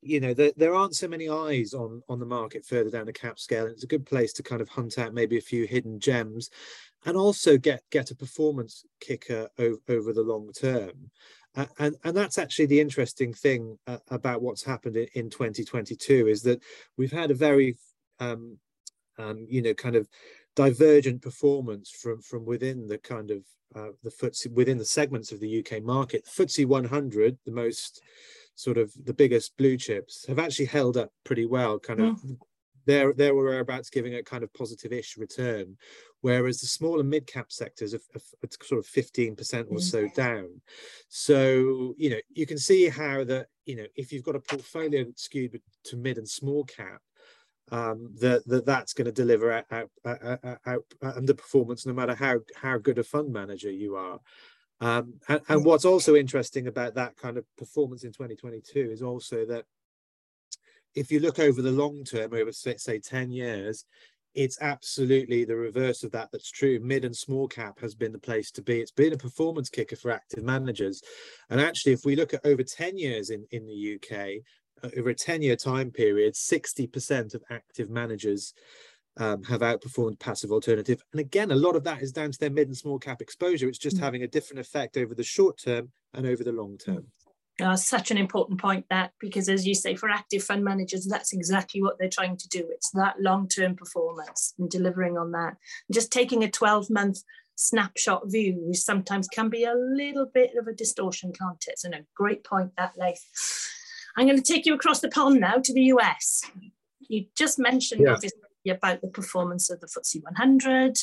you 0.03 0.21
know 0.21 0.35
there, 0.35 0.53
there 0.57 0.75
aren't 0.75 0.97
so 0.97 1.09
many 1.09 1.29
eyes 1.29 1.73
on 1.73 2.03
on 2.09 2.19
the 2.19 2.27
market 2.27 2.67
further 2.67 2.91
down 2.91 3.07
the 3.07 3.13
cap 3.13 3.39
scale 3.39 3.65
and 3.65 3.73
it's 3.73 3.85
a 3.85 3.89
good 3.89 4.05
place 4.05 4.33
to 4.33 4.43
kind 4.43 4.61
of 4.61 4.69
hunt 4.69 4.99
out 4.99 5.15
maybe 5.15 5.39
a 5.39 5.43
few 5.43 5.65
hidden 5.65 5.99
gems 5.99 6.51
and 7.07 7.17
also 7.17 7.57
get 7.57 7.83
get 7.91 8.11
a 8.11 8.15
performance 8.15 8.85
kicker 9.01 9.49
over, 9.59 9.79
over 9.89 10.13
the 10.13 10.23
long 10.23 10.51
term 10.53 11.11
uh, 11.55 11.67
and 11.79 11.97
and 12.05 12.17
that's 12.17 12.39
actually 12.39 12.67
the 12.67 12.81
interesting 12.81 13.33
thing 13.33 13.79
uh, 13.87 13.99
about 14.09 14.43
what's 14.43 14.65
happened 14.65 14.97
in, 14.97 15.07
in 15.15 15.31
2022 15.31 16.27
is 16.27 16.43
that 16.43 16.61
we've 16.97 17.13
had 17.13 17.31
a 17.31 17.35
very 17.35 17.77
um, 18.21 18.59
um, 19.19 19.47
you 19.49 19.63
know 19.63 19.75
kind 19.75 19.97
of 19.97 20.09
divergent 20.57 21.23
performance 21.23 21.91
from 21.91 22.21
from 22.23 22.45
within 22.45 22.89
the 22.89 22.99
kind 22.99 23.31
of 23.31 23.45
uh, 23.75 23.93
the 24.03 24.11
FTSE 24.11 24.53
within 24.53 24.79
the 24.79 24.85
segments 24.85 25.33
of 25.33 25.41
the 25.41 25.65
UK 25.65 25.83
market. 25.83 26.27
FTSE 26.27 26.67
100, 26.67 27.39
the 27.47 27.53
most 27.53 28.03
sort 28.63 28.79
of 28.79 28.93
the 29.05 29.15
biggest 29.15 29.57
blue 29.57 29.77
chips 29.77 30.25
have 30.29 30.39
actually 30.39 30.67
held 30.67 30.97
up 30.97 31.11
pretty 31.25 31.47
well 31.47 31.79
kind 31.79 32.01
of 32.01 32.23
mm. 32.23 32.37
there 32.87 33.13
there 33.13 33.35
were 33.35 33.45
whereabouts 33.45 33.91
giving 33.91 34.15
a 34.15 34.23
kind 34.23 34.43
of 34.43 34.53
positive-ish 34.55 35.17
return 35.17 35.77
whereas 36.23 36.61
the 36.61 36.67
small 36.67 37.01
and 37.01 37.11
mid-cap 37.11 37.53
sectors 37.53 37.93
are, 37.95 38.01
are, 38.15 38.49
sort 38.63 38.79
of 38.79 38.87
15% 38.87 39.67
or 39.71 39.81
so 39.81 40.09
down. 40.15 40.49
So 41.09 41.95
you 41.99 42.11
know 42.11 42.21
you 42.31 42.47
can 42.47 42.59
see 42.59 42.89
how 42.89 43.25
that 43.25 43.49
you 43.67 43.77
know 43.77 43.87
if 43.95 44.13
you've 44.13 44.25
got 44.25 44.37
a 44.37 44.41
portfolio 44.41 45.05
skewed 45.17 45.61
to 45.85 45.97
mid 45.97 46.19
and 46.19 46.29
small 46.29 46.65
cap 46.65 47.03
um, 47.71 48.11
that, 48.21 48.47
that 48.47 48.67
that's 48.67 48.93
going 48.93 49.07
to 49.07 49.13
deliver 49.13 49.53
out, 49.53 49.65
out, 49.73 49.91
out, 50.05 50.59
out, 50.67 50.85
underperformance 51.03 51.87
no 51.87 51.93
matter 51.93 52.15
how 52.15 52.39
how 52.57 52.79
good 52.79 52.99
a 52.99 53.05
fund 53.05 53.33
manager 53.33 53.71
you 53.71 53.97
are 53.97 54.19
um, 54.83 55.15
and, 55.29 55.41
and, 55.49 55.65
what's 55.65 55.85
also 55.85 56.17
interesting 56.17 56.67
about 56.67 56.97
that 56.97 57.17
kind 57.17 57.37
of 57.37 57.45
performance 57.57 58.03
in 58.03 58.11
2022 58.11 58.91
is 58.91 59.01
also 59.01 59.47
that 59.47 59.65
if 60.97 61.13
you 61.13 61.21
look 61.21 61.39
over 61.39 61.63
the 61.63 61.71
long 61.71 62.03
term, 62.03 62.35
over 62.35 62.51
say 62.51 62.99
10 62.99 63.31
years, 63.31 63.85
it's 64.35 64.61
absolutely 64.61 65.45
the 65.45 65.55
reverse 65.55 66.03
of 66.03 66.11
that 66.13 66.31
that's 66.33 66.51
true. 66.51 66.81
Mid 66.83 67.05
and 67.05 67.17
small 67.17 67.47
cap 67.47 67.79
has 67.79 67.95
been 67.95 68.11
the 68.11 68.19
place 68.19 68.51
to 68.53 68.63
be. 68.63 68.81
It's 68.81 68.91
been 68.91 69.13
a 69.13 69.19
performance 69.19 69.69
kicker 69.69 69.95
for 69.95 70.11
active 70.11 70.43
managers. 70.43 71.01
And 71.49 71.61
actually, 71.61 71.93
if 71.93 72.05
we 72.05 72.17
look 72.17 72.35
at 72.35 72.45
over 72.45 72.65
10 72.65 72.99
years 72.99 73.31
in, 73.31 73.47
in 73.53 73.67
the 73.69 73.95
UK, 73.95 74.43
uh, 74.83 74.99
over 74.99 75.11
a 75.11 75.15
10 75.15 75.43
year 75.43 75.55
time 75.55 75.93
period, 75.93 76.35
60% 76.35 77.35
of 77.35 77.45
active 77.51 77.89
managers 77.89 78.53
um, 79.19 79.43
have 79.45 79.61
outperformed 79.61 80.19
passive 80.19 80.51
alternative. 80.51 81.03
And 81.13 81.21
again, 81.21 81.51
a 81.51 81.57
lot 81.57 81.77
of 81.77 81.85
that 81.85 82.03
is 82.03 82.13
down 82.13 82.33
to 82.33 82.39
their 82.39 82.51
mid 82.51 82.69
and 82.69 82.77
small 82.77 82.99
cap 82.99 83.21
exposure. 83.21 83.69
It's 83.69 83.79
just 83.79 83.97
mm. 83.97 84.01
having 84.01 84.23
a 84.23 84.29
different 84.29 84.61
effect 84.61 84.97
over 84.97 85.15
the 85.15 85.23
short 85.23 85.59
term 85.59 85.93
and 86.15 86.27
over 86.27 86.43
the 86.43 86.53
long 86.53 86.79
term. 86.79 87.07
Oh, 87.61 87.77
such 87.77 88.11
an 88.11 88.17
important 88.17 88.61
point 88.61 88.87
that 88.89 89.13
because 89.21 89.49
as 89.49 89.67
you 89.67 89.75
say 89.75 89.95
for 89.95 90.09
active 90.09 90.43
fund 90.43 90.65
managers 90.65 91.07
that's 91.07 91.35
exactly 91.35 91.83
what 91.83 91.99
they're 91.99 92.09
trying 92.09 92.39
to 92.39 92.49
do 92.49 92.67
it's 92.71 92.91
that 92.93 93.21
long-term 93.21 93.77
performance 93.77 94.55
and 94.59 94.71
delivering 94.71 95.19
on 95.19 95.33
that 95.33 95.49
and 95.89 95.95
just 95.95 96.11
taking 96.11 96.43
a 96.43 96.51
12 96.51 96.89
month 96.89 97.23
snapshot 97.55 98.23
view 98.25 98.59
which 98.63 98.79
sometimes 98.79 99.29
can 99.29 99.51
be 99.51 99.65
a 99.65 99.75
little 99.75 100.27
bit 100.33 100.53
of 100.59 100.67
a 100.67 100.73
distortion 100.73 101.31
can't 101.31 101.63
it 101.69 101.79
so 101.79 101.91
no 101.91 101.99
great 102.17 102.43
point 102.43 102.73
that 102.79 102.95
Laith 102.97 103.23
I'm 104.17 104.27
going 104.27 104.43
to 104.43 104.53
take 104.53 104.65
you 104.65 104.75
across 104.75 105.01
the 105.01 105.11
pond 105.11 105.39
now 105.39 105.57
to 105.57 105.75
the 105.75 105.85
US 105.97 106.51
you 107.01 107.27
just 107.37 107.59
mentioned 107.59 108.01
yeah. 108.01 108.15
obviously 108.15 108.41
about 108.71 109.01
the 109.01 109.09
performance 109.09 109.71
of 109.71 109.81
the 109.81 109.87
FTSE 109.87 110.23
100 110.23 110.99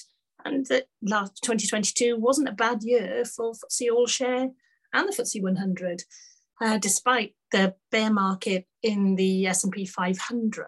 and 0.45 0.65
that 0.67 0.85
last 1.01 1.43
2022 1.43 2.17
wasn't 2.17 2.49
a 2.49 2.53
bad 2.53 2.83
year 2.83 3.25
for 3.25 3.53
FTSE 3.53 3.91
All 3.91 4.07
Share 4.07 4.49
and 4.93 5.07
the 5.07 5.13
FTSE 5.13 5.41
100, 5.41 6.03
uh, 6.61 6.77
despite 6.77 7.35
the 7.51 7.75
bear 7.91 8.11
market 8.11 8.65
in 8.81 9.15
the 9.15 9.47
S&P 9.47 9.85
500. 9.85 10.65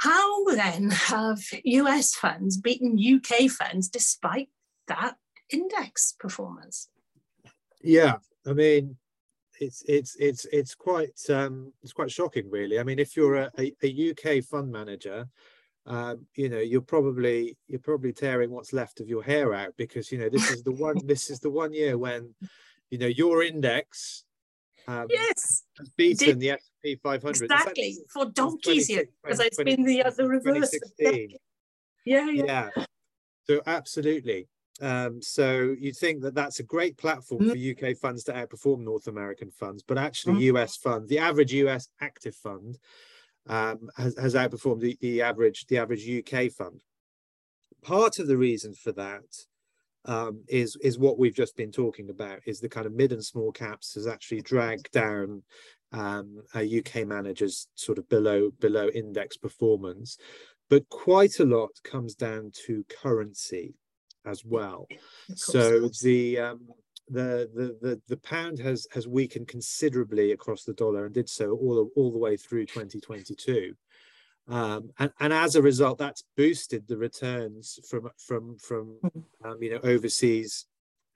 How 0.00 0.44
then 0.44 0.90
have 0.90 1.40
US 1.64 2.14
funds 2.14 2.56
beaten 2.56 2.98
UK 2.98 3.50
funds 3.50 3.88
despite 3.88 4.48
that 4.88 5.16
index 5.52 6.14
performance? 6.18 6.88
Yeah, 7.82 8.16
I 8.46 8.52
mean, 8.54 8.96
it's 9.60 9.84
it's 9.86 10.16
it's 10.16 10.46
it's 10.46 10.74
quite 10.74 11.20
um, 11.28 11.72
it's 11.82 11.92
quite 11.92 12.10
shocking, 12.10 12.50
really. 12.50 12.80
I 12.80 12.82
mean, 12.82 12.98
if 12.98 13.16
you're 13.16 13.36
a, 13.36 13.50
a, 13.58 13.72
a 13.82 14.10
UK 14.10 14.42
fund 14.42 14.72
manager, 14.72 15.28
um, 15.86 16.26
you 16.34 16.48
know 16.48 16.58
you're 16.58 16.80
probably 16.80 17.56
you're 17.68 17.80
probably 17.80 18.12
tearing 18.12 18.50
what's 18.50 18.72
left 18.72 19.00
of 19.00 19.08
your 19.08 19.22
hair 19.22 19.54
out 19.54 19.74
because 19.76 20.10
you 20.10 20.18
know 20.18 20.28
this 20.28 20.50
is 20.50 20.62
the 20.62 20.72
one 20.72 20.96
this 21.04 21.30
is 21.30 21.40
the 21.40 21.50
one 21.50 21.72
year 21.72 21.98
when 21.98 22.34
you 22.90 22.98
know 22.98 23.06
your 23.06 23.42
index 23.42 24.24
um, 24.88 25.06
yes. 25.10 25.64
has 25.78 25.88
beaten 25.90 26.38
Did, 26.38 26.40
the 26.40 26.50
S&P 26.52 26.96
500 26.96 27.42
exactly. 27.42 27.98
For 28.12 28.26
donkeys 28.26 28.86
here 28.86 29.04
because 29.22 29.40
it's 29.40 29.62
been 29.62 29.84
the 29.84 30.02
other 30.02 30.26
reverse. 30.26 30.74
yeah, 30.98 31.26
yeah. 32.04 32.30
Yeah. 32.30 32.70
So 33.46 33.60
absolutely 33.66 34.48
um, 34.80 35.20
so 35.20 35.74
you'd 35.78 35.96
think 35.96 36.22
that 36.22 36.34
that's 36.34 36.60
a 36.60 36.64
great 36.64 36.96
platform 36.96 37.42
mm. 37.42 37.76
for 37.78 37.88
UK 37.90 37.96
funds 37.96 38.24
to 38.24 38.32
outperform 38.32 38.80
North 38.80 39.08
American 39.08 39.50
funds, 39.50 39.82
but 39.82 39.98
actually 39.98 40.34
mm. 40.34 40.56
US 40.56 40.76
funds, 40.76 41.08
the 41.08 41.18
average 41.18 41.52
US 41.52 41.88
active 42.00 42.34
fund 42.34 42.78
um, 43.46 43.90
has, 43.96 44.16
has, 44.18 44.34
outperformed 44.34 44.80
the, 44.80 44.96
the, 45.00 45.22
average 45.22 45.66
the 45.66 45.78
average 45.78 46.08
UK 46.08 46.50
fund. 46.50 46.82
Part 47.82 48.18
of 48.18 48.26
the 48.26 48.36
reason 48.36 48.74
for 48.74 48.92
that 48.92 49.24
um, 50.06 50.44
is 50.48 50.76
is 50.82 50.98
what 50.98 51.18
we've 51.18 51.34
just 51.34 51.56
been 51.56 51.72
talking 51.72 52.08
about. 52.08 52.40
Is 52.46 52.60
the 52.60 52.68
kind 52.68 52.86
of 52.86 52.94
mid 52.94 53.12
and 53.12 53.24
small 53.24 53.52
caps 53.52 53.94
has 53.94 54.06
actually 54.06 54.40
dragged 54.42 54.90
down 54.92 55.42
um, 55.92 56.42
UK 56.54 57.06
managers 57.06 57.68
sort 57.74 57.98
of 57.98 58.08
below 58.08 58.50
below 58.60 58.88
index 58.88 59.36
performance, 59.36 60.16
but 60.70 60.88
quite 60.88 61.38
a 61.38 61.44
lot 61.44 61.70
comes 61.84 62.14
down 62.14 62.52
to 62.66 62.84
currency 63.02 63.74
as 64.26 64.44
well. 64.44 64.86
So 65.34 65.88
the 66.02 66.38
um, 66.38 66.60
the, 67.08 67.50
the 67.54 67.76
the 67.80 68.00
the 68.08 68.16
pound 68.18 68.58
has 68.58 68.86
has 68.92 69.08
weakened 69.08 69.48
considerably 69.48 70.32
across 70.32 70.64
the 70.64 70.74
dollar 70.74 71.06
and 71.06 71.14
did 71.14 71.28
so 71.28 71.52
all 71.52 71.90
all 71.96 72.12
the 72.12 72.18
way 72.18 72.36
through 72.36 72.66
2022. 72.66 73.74
Um, 74.48 74.90
and, 74.98 75.12
and 75.20 75.32
as 75.32 75.54
a 75.54 75.62
result, 75.62 75.98
that's 75.98 76.24
boosted 76.36 76.86
the 76.88 76.96
returns 76.96 77.78
from 77.88 78.10
from 78.18 78.56
from 78.58 78.98
mm-hmm. 79.04 79.48
um, 79.48 79.62
you 79.62 79.70
know 79.70 79.80
overseas 79.82 80.66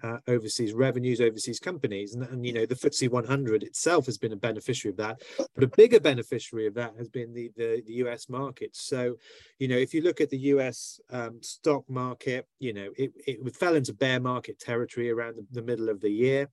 uh, 0.05 0.19
overseas 0.29 0.75
revenues, 0.75 1.21
overseas 1.21 1.59
companies, 1.59 2.15
and, 2.15 2.25
and 2.25 2.45
you 2.45 2.53
know 2.53 2.67
the 2.67 2.75
FTSE 2.75 3.11
100 3.11 3.63
itself 3.63 4.05
has 4.05 4.19
been 4.19 4.33
a 4.33 4.37
beneficiary 4.37 4.93
of 4.93 4.99
that. 4.99 5.23
But 5.55 5.65
a 5.65 5.69
bigger 5.69 5.99
beneficiary 5.99 6.67
of 6.67 6.75
that 6.75 6.93
has 6.99 7.09
been 7.09 7.33
the 7.33 7.51
the, 7.57 7.83
the 7.87 7.95
US 8.05 8.29
market. 8.29 8.77
So, 8.77 9.17
you 9.59 9.67
know, 9.67 9.79
if 9.79 9.95
you 9.95 10.03
look 10.03 10.21
at 10.21 10.29
the 10.29 10.39
US 10.55 11.01
um, 11.11 11.39
stock 11.41 11.89
market, 11.89 12.47
you 12.59 12.75
know, 12.75 12.91
it, 12.99 13.13
it 13.27 13.57
fell 13.57 13.77
into 13.77 13.95
bear 13.95 14.21
market 14.21 14.61
territory 14.61 15.11
around 15.11 15.37
the, 15.37 15.47
the 15.53 15.63
middle 15.63 15.89
of 15.89 16.01
the 16.01 16.11
year. 16.11 16.51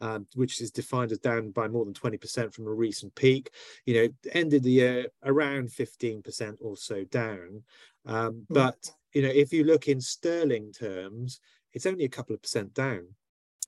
Um, 0.00 0.28
which 0.36 0.60
is 0.60 0.70
defined 0.70 1.10
as 1.10 1.18
down 1.18 1.50
by 1.50 1.66
more 1.66 1.84
than 1.84 1.92
20% 1.92 2.54
from 2.54 2.68
a 2.68 2.72
recent 2.72 3.12
peak. 3.16 3.50
You 3.84 3.94
know, 3.94 4.08
ended 4.32 4.62
the 4.62 4.70
year 4.70 5.06
around 5.24 5.70
15% 5.70 6.54
or 6.60 6.76
so 6.76 7.02
down. 7.02 7.64
Um, 8.06 8.44
hmm. 8.46 8.54
but, 8.54 8.92
you 9.12 9.22
know, 9.22 9.28
if 9.28 9.52
you 9.52 9.64
look 9.64 9.88
in 9.88 10.00
sterling 10.00 10.72
terms, 10.72 11.40
it's 11.78 11.86
only 11.86 12.04
a 12.04 12.08
couple 12.08 12.34
of 12.34 12.42
percent 12.42 12.74
down 12.74 13.06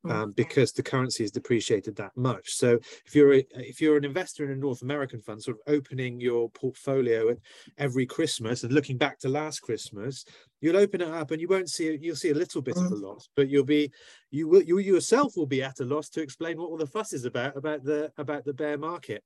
hmm. 0.03 0.11
um, 0.11 0.33
because 0.33 0.73
the 0.73 0.83
currency 0.83 1.23
has 1.23 1.31
depreciated 1.31 1.95
that 1.97 2.11
much. 2.17 2.51
So 2.55 2.79
if 3.07 3.15
you're 3.15 3.35
a, 3.35 3.47
if 3.55 3.81
you're 3.81 3.97
an 3.97 4.05
investor 4.05 4.45
in 4.45 4.51
a 4.51 4.57
North 4.57 4.83
American 4.83 5.21
fund, 5.21 5.43
sort 5.43 5.57
of 5.57 5.73
opening 5.73 6.21
your 6.21 6.51
portfolio 6.51 7.31
at 7.31 7.39
every 7.79 8.07
Christmas 8.07 8.65
and 8.65 8.73
looking 8.73 8.99
back 8.99 9.21
to 9.21 9.29
last 9.29 9.61
Christmas, 9.61 10.25
you'll 10.61 10.77
open 10.77 11.01
it 11.01 11.09
up 11.09 11.31
and 11.31 11.41
you 11.41 11.49
won't 11.49 11.71
see 11.71 11.97
you'll 12.03 12.17
see 12.17 12.31
a 12.31 12.35
little 12.35 12.63
bit 12.63 12.77
of 12.77 12.87
a 12.87 12.89
hmm. 12.89 13.03
loss, 13.03 13.29
but 13.37 13.49
you'll 13.49 13.65
be 13.65 13.91
you 14.31 14.49
will 14.49 14.63
you 14.63 14.79
yourself 14.79 15.37
will 15.37 15.47
be 15.47 15.63
at 15.63 15.81
a 15.81 15.85
loss 15.85 16.09
to 16.11 16.21
explain 16.21 16.59
what 16.59 16.69
all 16.69 16.77
the 16.77 16.87
fuss 16.87 17.13
is 17.13 17.25
about 17.25 17.57
about 17.57 17.85
the 17.85 18.11
about 18.19 18.45
the 18.45 18.55
bear 18.55 18.77
market 18.77 19.23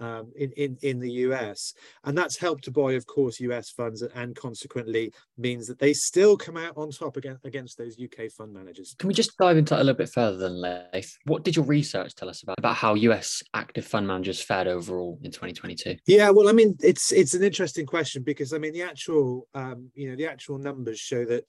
um, 0.00 0.32
in, 0.36 0.52
in, 0.52 0.76
in 0.82 0.98
the 1.00 1.10
US. 1.10 1.74
And 2.04 2.16
that's 2.16 2.36
helped 2.36 2.64
to 2.64 2.70
buoy, 2.70 2.96
of 2.96 3.06
course, 3.06 3.40
US 3.40 3.70
funds 3.70 4.02
and 4.02 4.34
consequently 4.36 5.12
means 5.36 5.66
that 5.66 5.78
they 5.78 5.92
still 5.92 6.36
come 6.36 6.56
out 6.56 6.74
on 6.76 6.90
top 6.90 7.16
against, 7.16 7.44
against 7.44 7.78
those 7.78 7.96
UK 8.00 8.30
fund 8.30 8.52
managers. 8.52 8.94
Can 8.98 9.08
we 9.08 9.14
just 9.14 9.36
dive 9.38 9.56
into 9.56 9.74
that 9.74 9.82
a 9.82 9.84
little 9.84 9.98
bit 9.98 10.10
further 10.10 10.36
than 10.36 10.60
Laith? 10.60 11.16
What 11.24 11.44
did 11.44 11.56
your 11.56 11.64
research 11.64 12.14
tell 12.14 12.28
us 12.28 12.42
about, 12.42 12.58
about 12.58 12.76
how 12.76 12.94
US 12.94 13.42
active 13.54 13.84
fund 13.84 14.06
managers 14.06 14.40
fared 14.40 14.68
overall 14.68 15.18
in 15.22 15.30
2022? 15.30 15.96
Yeah, 16.06 16.30
well, 16.30 16.48
I 16.48 16.52
mean, 16.52 16.76
it's 16.80 17.12
it's 17.12 17.34
an 17.34 17.42
interesting 17.42 17.86
question 17.86 18.22
because 18.22 18.52
I 18.52 18.58
mean 18.58 18.72
the 18.72 18.82
actual 18.82 19.48
um, 19.54 19.90
you 19.94 20.08
know 20.08 20.16
the 20.16 20.26
actual 20.26 20.58
numbers 20.58 20.98
show 20.98 21.24
that 21.24 21.44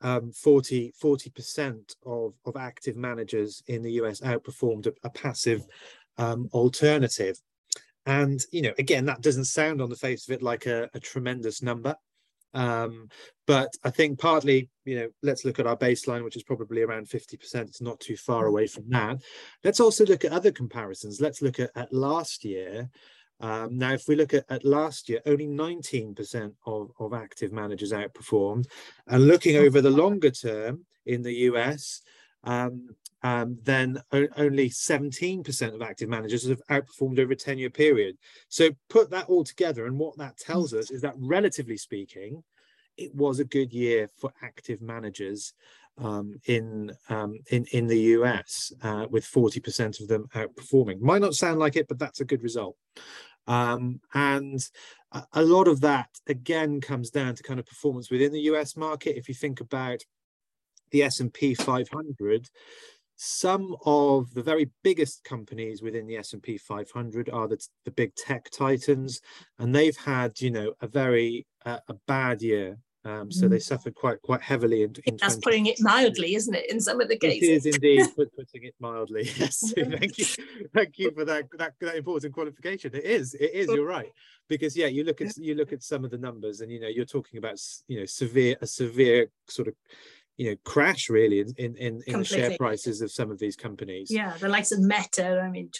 um, 0.00 0.32
40 0.32 0.92
percent 1.34 1.94
of 2.04 2.34
of 2.44 2.56
active 2.56 2.96
managers 2.96 3.62
in 3.68 3.82
the 3.82 3.92
US 3.92 4.20
outperformed 4.20 4.86
a, 4.86 4.92
a 5.04 5.10
passive 5.10 5.64
um, 6.18 6.48
alternative. 6.52 7.38
And, 8.06 8.40
you 8.50 8.62
know, 8.62 8.72
again, 8.78 9.06
that 9.06 9.20
doesn't 9.20 9.44
sound 9.44 9.80
on 9.80 9.88
the 9.88 9.96
face 9.96 10.28
of 10.28 10.34
it 10.34 10.42
like 10.42 10.66
a, 10.66 10.90
a 10.94 11.00
tremendous 11.00 11.62
number. 11.62 11.94
Um, 12.54 13.08
but 13.46 13.70
I 13.84 13.90
think 13.90 14.18
partly, 14.18 14.68
you 14.84 14.96
know, 14.96 15.08
let's 15.22 15.44
look 15.44 15.58
at 15.58 15.66
our 15.66 15.76
baseline, 15.76 16.24
which 16.24 16.36
is 16.36 16.42
probably 16.42 16.82
around 16.82 17.08
50%. 17.08 17.54
It's 17.54 17.80
not 17.80 18.00
too 18.00 18.16
far 18.16 18.46
away 18.46 18.66
from 18.66 18.88
that. 18.90 19.22
Let's 19.64 19.80
also 19.80 20.04
look 20.04 20.24
at 20.24 20.32
other 20.32 20.50
comparisons. 20.50 21.20
Let's 21.20 21.42
look 21.42 21.60
at, 21.60 21.70
at 21.74 21.92
last 21.92 22.44
year. 22.44 22.90
Um, 23.40 23.78
now, 23.78 23.92
if 23.92 24.06
we 24.06 24.14
look 24.14 24.34
at, 24.34 24.44
at 24.50 24.64
last 24.64 25.08
year, 25.08 25.20
only 25.26 25.46
19% 25.46 26.52
of, 26.66 26.90
of 26.98 27.12
active 27.12 27.52
managers 27.52 27.92
outperformed. 27.92 28.66
And 29.08 29.26
looking 29.26 29.56
over 29.56 29.80
the 29.80 29.90
longer 29.90 30.30
term 30.30 30.84
in 31.06 31.22
the 31.22 31.32
US, 31.32 32.02
um, 32.44 32.88
um, 33.22 33.58
then 33.62 34.02
only 34.12 34.68
17% 34.68 35.74
of 35.74 35.82
active 35.82 36.08
managers 36.08 36.48
have 36.48 36.62
outperformed 36.70 37.20
over 37.20 37.32
a 37.32 37.36
10 37.36 37.58
year 37.58 37.70
period. 37.70 38.16
So 38.48 38.70
put 38.88 39.10
that 39.10 39.26
all 39.26 39.44
together, 39.44 39.86
and 39.86 39.98
what 39.98 40.18
that 40.18 40.38
tells 40.38 40.74
us 40.74 40.90
is 40.90 41.02
that 41.02 41.14
relatively 41.16 41.76
speaking, 41.76 42.42
it 42.96 43.14
was 43.14 43.38
a 43.38 43.44
good 43.44 43.72
year 43.72 44.10
for 44.18 44.32
active 44.42 44.82
managers 44.82 45.54
um, 45.98 46.40
in, 46.46 46.90
um, 47.10 47.38
in 47.50 47.66
in 47.72 47.86
the 47.86 48.00
US, 48.16 48.72
uh, 48.82 49.06
with 49.10 49.24
40% 49.24 50.00
of 50.00 50.08
them 50.08 50.26
outperforming. 50.34 51.00
Might 51.00 51.20
not 51.20 51.34
sound 51.34 51.60
like 51.60 51.76
it, 51.76 51.86
but 51.88 51.98
that's 51.98 52.20
a 52.20 52.24
good 52.24 52.42
result. 52.42 52.76
Um, 53.46 54.00
and 54.14 54.60
a 55.32 55.42
lot 55.42 55.68
of 55.68 55.80
that 55.82 56.08
again 56.26 56.80
comes 56.80 57.10
down 57.10 57.34
to 57.34 57.42
kind 57.42 57.60
of 57.60 57.66
performance 57.66 58.10
within 58.10 58.32
the 58.32 58.40
US 58.52 58.76
market. 58.76 59.18
If 59.18 59.28
you 59.28 59.34
think 59.34 59.60
about 59.60 60.02
the 60.90 61.02
S&P 61.02 61.54
500, 61.54 62.48
some 63.24 63.76
of 63.86 64.34
the 64.34 64.42
very 64.42 64.68
biggest 64.82 65.22
companies 65.22 65.80
within 65.80 66.08
the 66.08 66.16
S&P 66.16 66.58
500 66.58 67.30
are 67.30 67.46
the, 67.46 67.64
the 67.84 67.92
big 67.92 68.12
tech 68.16 68.50
titans, 68.50 69.20
and 69.60 69.72
they've 69.72 69.96
had, 69.96 70.40
you 70.40 70.50
know, 70.50 70.72
a 70.80 70.88
very 70.88 71.46
uh, 71.64 71.78
a 71.88 71.94
bad 72.08 72.42
year. 72.42 72.78
Um, 73.04 73.30
so 73.32 73.48
they 73.48 73.56
mm. 73.56 73.62
suffered 73.62 73.94
quite 73.96 74.22
quite 74.22 74.42
heavily 74.42 74.82
in, 74.82 74.94
in 75.04 75.16
That's 75.20 75.36
20... 75.36 75.40
putting 75.42 75.66
it 75.66 75.80
mildly, 75.80 76.34
isn't 76.36 76.54
it? 76.54 76.70
In 76.70 76.80
some 76.80 77.00
of 77.00 77.08
the 77.08 77.16
cases, 77.16 77.64
it 77.64 77.68
is 77.68 77.74
indeed 77.76 78.06
putting 78.16 78.64
it 78.64 78.74
mildly. 78.80 79.28
Yes, 79.36 79.72
thank 79.76 80.18
you, 80.18 80.24
thank 80.74 80.98
you 80.98 81.10
for 81.12 81.24
that, 81.24 81.44
that 81.58 81.74
that 81.80 81.96
important 81.96 82.32
qualification. 82.32 82.92
It 82.94 83.04
is, 83.04 83.34
it 83.34 83.50
is. 83.54 83.68
You're 83.68 83.86
right, 83.86 84.10
because 84.48 84.76
yeah, 84.76 84.86
you 84.86 85.04
look 85.04 85.20
at 85.20 85.36
you 85.36 85.54
look 85.54 85.72
at 85.72 85.82
some 85.82 86.04
of 86.04 86.10
the 86.10 86.18
numbers, 86.18 86.60
and 86.60 86.70
you 86.70 86.80
know 86.80 86.88
you're 86.88 87.04
talking 87.04 87.38
about 87.38 87.60
you 87.88 88.00
know 88.00 88.06
severe 88.06 88.56
a 88.60 88.66
severe 88.66 89.28
sort 89.48 89.68
of 89.68 89.74
you 90.36 90.50
know 90.50 90.56
crash 90.64 91.08
really 91.08 91.40
in 91.40 91.54
in, 91.58 91.76
in, 91.76 92.02
in 92.06 92.18
the 92.20 92.24
share 92.24 92.56
prices 92.56 93.00
of 93.00 93.10
some 93.10 93.30
of 93.30 93.38
these 93.38 93.56
companies. 93.56 94.10
Yeah 94.10 94.36
the 94.38 94.48
likes 94.48 94.72
of 94.72 94.80
meta 94.80 95.40
i 95.44 95.48
mean 95.48 95.70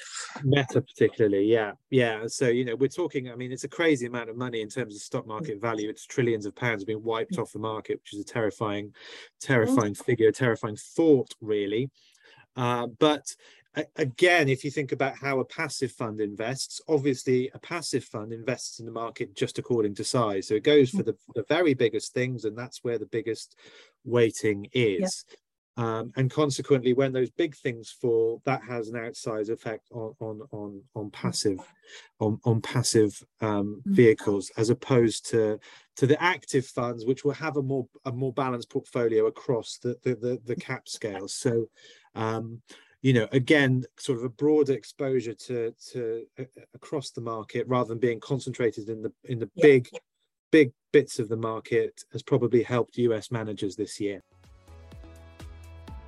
meta 0.45 0.81
particularly 0.81 1.45
yeah 1.45 1.73
yeah. 1.91 2.25
So 2.27 2.49
you 2.49 2.65
know 2.65 2.77
we're 2.77 2.89
talking 2.89 3.31
i 3.31 3.35
mean 3.35 3.53
it's 3.53 3.65
a 3.65 3.69
crazy 3.69 4.07
amount 4.07 4.31
of 4.31 4.37
money 4.37 4.61
in 4.61 4.69
terms 4.69 4.95
of 4.95 5.03
stock 5.03 5.27
market 5.27 5.61
value. 5.61 5.89
It's 5.89 6.07
trillions 6.07 6.47
of 6.47 6.55
pounds 6.55 6.85
being 6.85 7.03
wiped 7.03 7.39
off 7.39 7.53
the 7.53 7.59
market 7.59 8.01
which 8.01 8.15
is 8.15 8.21
a 8.21 8.25
terrifying 8.25 8.95
terrifying 9.41 9.95
figure 9.95 10.33
terrifying 10.33 10.77
thought 10.77 11.33
really. 11.41 11.91
Uh, 12.55 12.87
but 12.87 13.35
again, 13.97 14.49
if 14.49 14.65
you 14.65 14.71
think 14.71 14.93
about 14.93 15.17
how 15.17 15.41
a 15.41 15.45
passive 15.45 15.93
fund 15.93 16.21
invests, 16.21 16.81
obviously 16.89 17.51
a 17.55 17.59
passive 17.59 18.05
fund 18.05 18.33
invests 18.33 18.81
in 18.81 18.87
the 18.87 18.93
market 18.93 19.35
just 19.35 19.59
according 19.59 19.95
to 19.95 20.05
size. 20.05 20.49
So 20.49 20.55
it 20.55 20.63
goes 20.65 20.91
for 20.91 21.03
the, 21.03 21.17
the 21.35 21.45
very 21.49 21.73
biggest 21.75 22.13
things, 22.13 22.45
and 22.45 22.57
that's 22.57 22.85
where 22.85 22.99
the 22.99 23.07
biggest 23.07 23.57
weighting 24.05 24.69
is. 24.73 25.25
Yeah. 25.29 25.37
Um, 25.79 26.13
and 26.17 26.31
consequently, 26.31 26.93
when 26.93 27.13
those 27.13 27.31
big 27.31 27.57
things 27.57 27.91
fall, 27.91 28.43
that 28.45 28.61
has 28.69 28.89
an 28.89 28.95
outsized 28.95 29.49
effect 29.49 29.89
on 29.91 30.15
on 30.21 30.43
on, 30.53 30.83
on 30.95 31.11
passive 31.11 31.61
on, 32.21 32.39
on 32.45 32.61
passive 32.61 33.23
um, 33.41 33.81
mm. 33.87 33.95
vehicles, 33.95 34.51
as 34.59 34.69
opposed 34.69 35.31
to 35.31 35.59
to 35.97 36.07
the 36.07 36.23
active 36.23 36.67
funds, 36.67 37.07
which 37.07 37.25
will 37.25 37.33
have 37.33 37.57
a 37.57 37.63
more 37.63 37.87
a 38.05 38.13
more 38.13 38.35
balanced 38.35 38.71
portfolio 38.71 39.27
across 39.27 39.79
the 39.79 39.97
the, 40.03 40.15
the, 40.15 40.41
the 40.45 40.57
cap 40.57 40.89
scale. 40.89 41.27
So 41.27 41.71
um, 42.15 42.61
you 43.01 43.13
know 43.15 43.27
again 43.33 43.85
sort 43.99 44.19
of 44.19 44.25
a 44.25 44.29
broader 44.29 44.75
exposure 44.75 45.35
to 45.35 45.75
to 45.93 46.25
uh, 46.39 46.45
across 46.75 47.11
the 47.11 47.21
market 47.21 47.67
rather 47.67 47.89
than 47.89 47.99
being 47.99 48.21
concentrated 48.21 48.89
in 48.91 49.03
the 49.03 49.13
in 49.25 49.39
the 49.39 49.51
yeah. 49.55 49.63
big 49.63 49.89
big 50.53 50.71
bits 50.93 51.19
of 51.19 51.29
the 51.29 51.37
market 51.37 52.05
has 52.13 52.23
probably 52.23 52.63
helped 52.63 52.99
US 52.99 53.33
managers 53.33 53.75
this 53.75 53.99
year. 53.99 54.23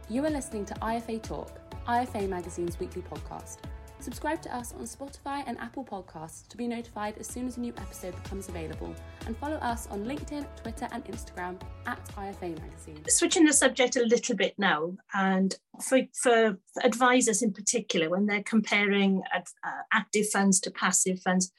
You 0.09 0.25
are 0.27 0.31
listening 0.31 0.67
to 0.67 0.75
IFA 0.75 1.23
Talk, 1.23 1.59
IFA 1.89 2.29
Magazine's 2.29 2.79
weekly 2.79 3.03
podcast. 3.03 3.57
Subscribe 4.01 4.43
to 4.43 4.55
us 4.55 4.75
on 4.75 4.83
Spotify 4.83 5.45
and 5.47 5.59
Apple 5.61 5.83
Podcasts 5.83 6.47
to 6.49 6.59
be 6.59 6.69
notified 6.69 7.17
as 7.17 7.27
soon 7.27 7.47
as 7.47 7.57
a 7.57 7.61
new 7.61 7.73
episode 7.79 8.15
becomes 8.23 8.51
available. 8.51 8.95
And 9.27 9.35
follow 9.39 9.57
us 9.57 9.87
on 9.87 10.05
LinkedIn, 10.05 10.47
Twitter, 10.63 10.89
and 10.93 11.03
Instagram 11.07 11.59
at 11.87 12.05
IFA 12.09 12.61
Magazine. 12.61 13.03
Switching 13.09 13.47
the 13.47 13.53
subject 13.55 13.97
a 13.97 14.05
little 14.05 14.37
bit 14.37 14.55
now, 14.59 14.93
and 15.15 15.57
for, 15.83 16.01
for 16.13 16.59
advisors 16.83 17.41
in 17.41 17.55
particular, 17.55 18.11
when 18.11 18.27
they're 18.27 18.43
comparing 18.43 19.23
uh, 19.35 19.71
active 19.91 20.29
funds 20.29 20.61
to 20.61 20.71
passive 20.71 21.19
funds, 21.23 21.51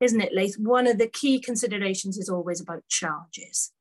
isn't 0.00 0.20
it, 0.20 0.34
Laith? 0.34 0.56
One 0.58 0.86
of 0.86 0.98
the 0.98 1.08
key 1.08 1.40
considerations 1.40 2.18
is 2.18 2.28
always 2.28 2.60
about 2.60 2.88
charges. 2.88 3.72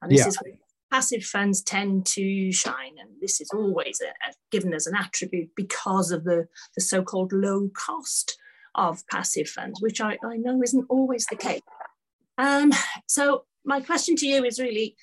And 0.00 0.10
this 0.10 0.20
yeah. 0.20 0.28
is 0.28 0.38
where 0.42 0.54
passive 0.90 1.24
funds 1.24 1.62
tend 1.62 2.06
to 2.06 2.52
shine. 2.52 2.96
And 3.00 3.10
this 3.20 3.40
is 3.40 3.50
always 3.52 4.00
a, 4.00 4.08
a, 4.28 4.32
given 4.52 4.72
as 4.72 4.86
an 4.86 4.94
attribute 4.94 5.50
because 5.56 6.10
of 6.10 6.24
the, 6.24 6.46
the 6.76 6.82
so-called 6.82 7.32
low 7.32 7.70
cost 7.74 8.38
of 8.74 9.06
passive 9.08 9.48
funds, 9.48 9.80
which 9.80 10.00
I, 10.00 10.18
I 10.24 10.36
know 10.36 10.62
isn't 10.62 10.86
always 10.88 11.26
the 11.26 11.36
case. 11.36 11.62
Um, 12.38 12.72
so 13.06 13.44
my 13.64 13.80
question 13.80 14.16
to 14.16 14.26
you 14.26 14.44
is 14.44 14.60
really, 14.60 14.96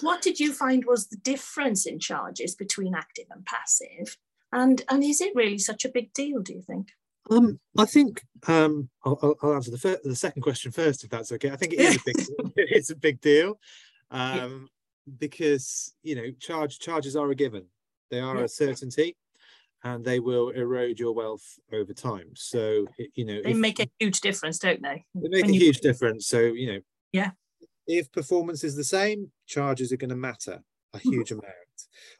what 0.00 0.20
did 0.22 0.40
you 0.40 0.52
find 0.52 0.84
was 0.84 1.08
the 1.08 1.16
difference 1.16 1.86
in 1.86 2.00
charges 2.00 2.54
between 2.54 2.94
active 2.94 3.26
and 3.30 3.46
passive? 3.46 4.16
And, 4.52 4.82
and 4.90 5.02
is 5.04 5.20
it 5.20 5.34
really 5.34 5.58
such 5.58 5.84
a 5.84 5.90
big 5.90 6.12
deal, 6.12 6.40
do 6.40 6.54
you 6.54 6.62
think? 6.62 6.88
Um, 7.30 7.58
I 7.78 7.86
think 7.86 8.22
um, 8.46 8.90
I'll, 9.04 9.36
I'll 9.42 9.54
answer 9.54 9.70
the, 9.70 10.00
the 10.04 10.16
second 10.16 10.42
question 10.42 10.72
first, 10.72 11.04
if 11.04 11.10
that's 11.10 11.32
okay. 11.32 11.50
I 11.50 11.56
think 11.56 11.72
it 11.72 11.80
is 11.80 11.96
a 11.96 12.00
big, 12.04 12.16
it's 12.56 12.90
a 12.90 12.96
big 12.96 13.20
deal. 13.20 13.58
Um, 14.10 14.68
because 15.18 15.94
you 16.02 16.14
know 16.14 16.30
charge 16.40 16.78
charges 16.78 17.14
are 17.14 17.30
a 17.30 17.34
given 17.34 17.66
they 18.10 18.20
are 18.20 18.38
yeah. 18.38 18.44
a 18.44 18.48
certainty 18.48 19.14
and 19.82 20.02
they 20.02 20.18
will 20.18 20.48
erode 20.48 20.98
your 20.98 21.12
wealth 21.12 21.58
over 21.74 21.92
time 21.92 22.30
so 22.32 22.86
you 23.14 23.26
know 23.26 23.42
they 23.42 23.50
if, 23.50 23.56
make 23.58 23.80
a 23.80 23.86
huge 23.98 24.22
difference 24.22 24.58
don't 24.58 24.80
they 24.80 25.04
they 25.14 25.28
make 25.28 25.44
when 25.44 25.50
a 25.50 25.52
you... 25.52 25.60
huge 25.60 25.80
difference 25.80 26.26
so 26.26 26.40
you 26.40 26.72
know 26.72 26.80
yeah 27.12 27.32
if 27.86 28.10
performance 28.12 28.64
is 28.64 28.76
the 28.76 28.84
same 28.84 29.30
charges 29.46 29.92
are 29.92 29.98
going 29.98 30.08
to 30.08 30.16
matter 30.16 30.62
a 30.94 30.98
mm-hmm. 30.98 31.10
huge 31.10 31.30
amount. 31.32 31.46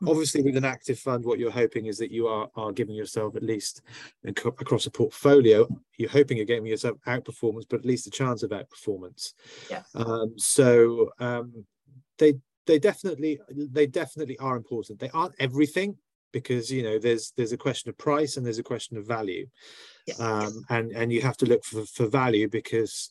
Obviously 0.07 0.43
with 0.43 0.57
an 0.57 0.65
active 0.65 0.99
fund 0.99 1.25
what 1.25 1.39
you're 1.39 1.51
hoping 1.51 1.87
is 1.87 1.99
that 1.99 2.11
you 2.11 2.27
are 2.27 2.49
are 2.57 2.73
giving 2.73 2.95
yourself 2.95 3.37
at 3.37 3.43
least 3.43 3.83
across 4.25 4.87
a 4.87 4.91
portfolio. 4.91 5.67
You're 5.97 6.11
hoping 6.11 6.37
you're 6.37 6.47
giving 6.47 6.67
yourself 6.67 6.99
outperformance 7.07 7.65
but 7.69 7.81
at 7.81 7.87
least 7.87 8.07
a 8.07 8.11
chance 8.11 8.43
of 8.43 8.51
outperformance. 8.51 9.35
Yeah. 9.71 9.83
Um 9.95 10.35
so 10.37 11.11
um 11.19 11.65
they 12.19 12.35
they 12.67 12.79
definitely 12.79 13.41
they 13.51 13.87
definitely 13.87 14.39
are 14.39 14.57
important. 14.57 14.99
They 14.99 15.11
aren't 15.11 15.35
everything 15.39 15.97
because 16.33 16.71
you 16.71 16.83
know 16.83 16.99
there's 16.99 17.33
there's 17.37 17.53
a 17.53 17.57
question 17.57 17.89
of 17.89 17.97
price 17.97 18.37
and 18.37 18.45
there's 18.45 18.59
a 18.59 18.63
question 18.63 18.97
of 18.97 19.07
value. 19.07 19.47
Yeah. 20.07 20.15
um, 20.19 20.65
and 20.69 20.93
and 20.93 21.13
you 21.13 21.23
have 21.23 21.37
to 21.39 21.47
look 21.47 21.65
for, 21.65 21.87
for 21.87 22.07
value 22.09 22.49
because 22.49 23.11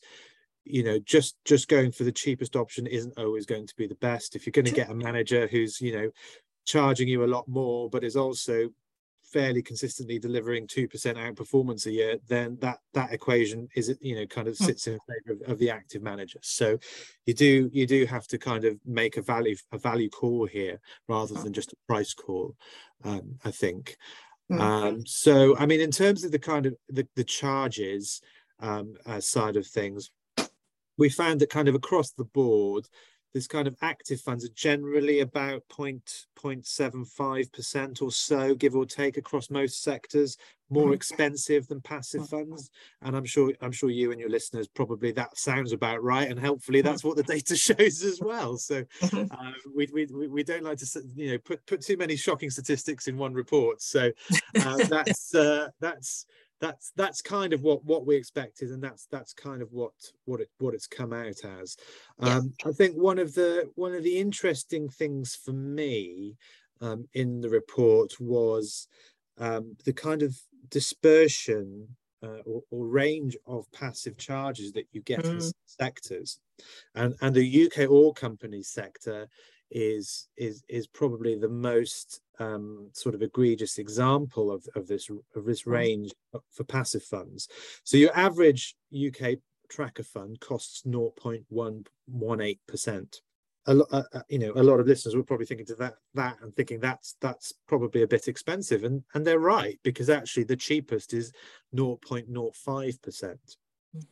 you 0.64 0.82
know 0.82 0.98
just 0.98 1.36
just 1.44 1.68
going 1.68 1.92
for 1.92 2.04
the 2.04 2.12
cheapest 2.12 2.56
option 2.56 2.86
isn't 2.86 3.18
always 3.18 3.46
going 3.46 3.66
to 3.66 3.74
be 3.76 3.86
the 3.86 3.94
best 3.96 4.34
if 4.34 4.46
you're 4.46 4.52
going 4.52 4.64
to 4.64 4.72
get 4.72 4.90
a 4.90 4.94
manager 4.94 5.46
who's 5.46 5.80
you 5.80 5.92
know 5.92 6.10
charging 6.66 7.08
you 7.08 7.24
a 7.24 7.26
lot 7.26 7.46
more 7.46 7.90
but 7.90 8.04
is 8.04 8.16
also 8.16 8.68
fairly 9.34 9.62
consistently 9.62 10.16
delivering 10.16 10.66
2% 10.66 10.88
outperformance 10.88 11.86
a 11.86 11.90
year, 11.90 12.18
then 12.28 12.56
that 12.60 12.78
that 12.92 13.12
equation 13.12 13.68
is 13.74 13.92
you 14.00 14.14
know 14.14 14.26
kind 14.26 14.46
of 14.46 14.56
hmm. 14.56 14.64
sits 14.64 14.86
in 14.86 14.98
favor 15.08 15.42
of, 15.42 15.50
of, 15.52 15.58
the 15.58 15.70
active 15.70 16.02
manager. 16.02 16.38
So 16.42 16.78
you 17.26 17.34
do 17.34 17.68
you 17.72 17.86
do 17.86 18.06
have 18.06 18.26
to 18.28 18.38
kind 18.38 18.64
of 18.64 18.78
make 18.86 19.16
a 19.16 19.22
value 19.22 19.56
a 19.72 19.78
value 19.78 20.08
call 20.08 20.46
here 20.46 20.80
rather 21.08 21.34
than 21.34 21.52
just 21.52 21.72
a 21.72 21.76
price 21.88 22.14
call, 22.14 22.54
um, 23.02 23.38
I 23.44 23.50
think. 23.50 23.96
Hmm. 24.48 24.60
Um, 24.60 25.06
so 25.06 25.56
I 25.58 25.66
mean, 25.66 25.80
in 25.80 25.90
terms 25.90 26.22
of 26.22 26.30
the 26.30 26.38
kind 26.38 26.66
of 26.66 26.76
the, 26.88 27.06
the 27.16 27.24
charges 27.24 28.20
um, 28.60 28.94
uh, 29.04 29.20
side 29.20 29.56
of 29.56 29.66
things, 29.66 30.10
we 30.96 31.08
found 31.08 31.40
that 31.40 31.50
kind 31.50 31.68
of 31.68 31.74
across 31.74 32.12
the 32.12 32.24
board, 32.24 32.86
this 33.34 33.46
kind 33.48 33.66
of 33.66 33.74
active 33.82 34.20
funds 34.20 34.44
are 34.44 34.52
generally 34.54 35.18
about 35.18 35.64
0.75% 35.68 38.00
or 38.00 38.12
so, 38.12 38.54
give 38.54 38.76
or 38.76 38.86
take, 38.86 39.16
across 39.16 39.50
most 39.50 39.82
sectors, 39.82 40.36
more 40.70 40.84
mm-hmm. 40.84 40.94
expensive 40.94 41.66
than 41.66 41.80
passive 41.80 42.20
mm-hmm. 42.22 42.50
funds. 42.50 42.70
And 43.02 43.16
I'm 43.16 43.24
sure 43.24 43.52
I'm 43.60 43.72
sure 43.72 43.90
you 43.90 44.12
and 44.12 44.20
your 44.20 44.30
listeners 44.30 44.68
probably 44.68 45.10
that 45.12 45.36
sounds 45.36 45.72
about 45.72 46.00
right. 46.02 46.30
And 46.30 46.38
hopefully 46.38 46.80
that's 46.80 47.02
what 47.02 47.16
the 47.16 47.24
data 47.24 47.56
shows 47.56 48.04
as 48.04 48.20
well. 48.22 48.56
So 48.56 48.84
mm-hmm. 49.00 49.24
uh, 49.32 49.52
we, 49.74 49.88
we, 49.92 50.06
we 50.28 50.44
don't 50.44 50.62
like 50.62 50.78
to 50.78 51.02
you 51.16 51.32
know 51.32 51.38
put, 51.38 51.66
put 51.66 51.80
too 51.80 51.96
many 51.96 52.14
shocking 52.14 52.50
statistics 52.50 53.08
in 53.08 53.16
one 53.16 53.34
report. 53.34 53.82
So 53.82 54.12
uh, 54.60 54.76
that's 54.88 55.34
uh, 55.34 55.70
that's 55.80 56.26
that's 56.64 56.92
that's 56.96 57.20
kind 57.20 57.52
of 57.52 57.60
what 57.60 57.84
what 57.84 58.06
we 58.06 58.16
expected 58.16 58.70
and 58.70 58.82
that's 58.82 59.06
that's 59.10 59.34
kind 59.34 59.60
of 59.60 59.70
what 59.70 59.92
what 60.24 60.40
it 60.40 60.48
what 60.58 60.72
it's 60.72 60.86
come 60.86 61.12
out 61.12 61.44
as. 61.60 61.76
Um, 62.20 62.54
i 62.64 62.72
think 62.72 62.94
one 62.96 63.18
of 63.18 63.34
the 63.34 63.70
one 63.74 63.92
of 63.92 64.02
the 64.02 64.16
interesting 64.18 64.88
things 64.88 65.34
for 65.34 65.52
me 65.52 66.36
um, 66.80 67.06
in 67.12 67.42
the 67.42 67.50
report 67.50 68.18
was 68.18 68.88
um, 69.38 69.76
the 69.84 69.92
kind 69.92 70.22
of 70.22 70.34
dispersion 70.70 71.86
uh, 72.22 72.40
or, 72.46 72.62
or, 72.70 72.86
range 72.86 73.36
of 73.46 73.70
passive 73.72 74.16
charges 74.16 74.72
that 74.72 74.86
you 74.92 75.02
get 75.02 75.22
mm. 75.24 75.32
in 75.32 75.52
sectors. 75.66 76.40
And 76.94 77.14
and 77.20 77.34
the 77.34 77.66
uk 77.66 77.90
All 77.90 78.14
Company 78.14 78.62
sector 78.62 79.28
is 79.74 80.28
is 80.36 80.62
is 80.68 80.86
probably 80.86 81.34
the 81.34 81.48
most 81.48 82.22
um, 82.38 82.88
sort 82.92 83.14
of 83.14 83.22
egregious 83.22 83.78
example 83.78 84.50
of, 84.50 84.66
of 84.76 84.86
this 84.86 85.10
of 85.34 85.44
this 85.44 85.66
range 85.66 86.12
for 86.50 86.64
passive 86.64 87.02
funds. 87.02 87.48
So 87.82 87.96
your 87.96 88.16
average 88.16 88.76
UK 88.94 89.38
tracker 89.68 90.04
fund 90.04 90.40
costs 90.40 90.82
0.118 90.86 92.58
percent. 92.68 93.20
A 93.66 93.74
lot, 93.74 93.88
uh, 93.92 94.02
uh, 94.12 94.20
you 94.28 94.38
know, 94.38 94.52
a 94.56 94.62
lot 94.62 94.78
of 94.78 94.86
listeners 94.86 95.16
will 95.16 95.22
probably 95.22 95.46
thinking 95.46 95.66
to 95.66 95.74
that 95.76 95.94
that 96.14 96.36
and 96.42 96.54
thinking 96.54 96.78
that's 96.78 97.16
that's 97.20 97.52
probably 97.66 98.02
a 98.02 98.08
bit 98.08 98.28
expensive, 98.28 98.84
and 98.84 99.02
and 99.14 99.26
they're 99.26 99.40
right 99.40 99.80
because 99.82 100.08
actually 100.08 100.44
the 100.44 100.56
cheapest 100.56 101.12
is 101.14 101.32
0.05 101.74 103.02
percent. 103.02 103.56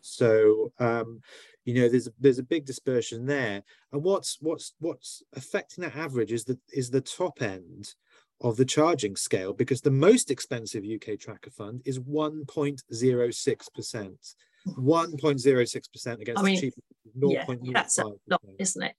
So 0.01 0.73
um, 0.79 1.21
you 1.65 1.75
know 1.75 1.89
there's 1.89 2.09
there's 2.19 2.39
a 2.39 2.45
big 2.45 2.65
dispersion 2.65 3.27
there 3.27 3.63
and 3.93 4.03
what's 4.03 4.39
what's 4.41 4.75
what's 4.81 5.23
affecting 5.35 5.83
that 5.83 5.97
average 5.97 6.33
is 6.33 6.45
the 6.45 6.59
is 6.73 6.91
the 6.91 7.01
top 7.01 7.41
end 7.41 7.95
of 8.43 8.57
the 8.57 8.65
charging 8.65 9.17
scale 9.17 9.53
because 9.53 9.81
the 9.81 9.91
most 9.91 10.31
expensive 10.31 10.85
UK 10.85 11.19
tracker 11.19 11.51
fund 11.51 11.83
is 11.85 11.99
1.06%. 12.01 14.35
1.06% 14.69 16.21
against 16.21 16.41
I 16.41 16.45
mean, 16.45 16.55
the 16.55 16.61
cheap 16.61 16.75
0.05%. 17.19 17.59
Yeah, 17.63 17.73
that's 17.73 17.99
a 17.99 18.07
lot, 18.07 18.41
isn't 18.59 18.83
it? 18.83 18.95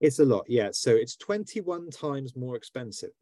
It's 0.00 0.18
a 0.18 0.24
lot, 0.24 0.44
yeah. 0.48 0.70
So 0.72 0.90
it's 0.90 1.16
21 1.16 1.90
times 1.90 2.36
more 2.36 2.56
expensive 2.56 3.12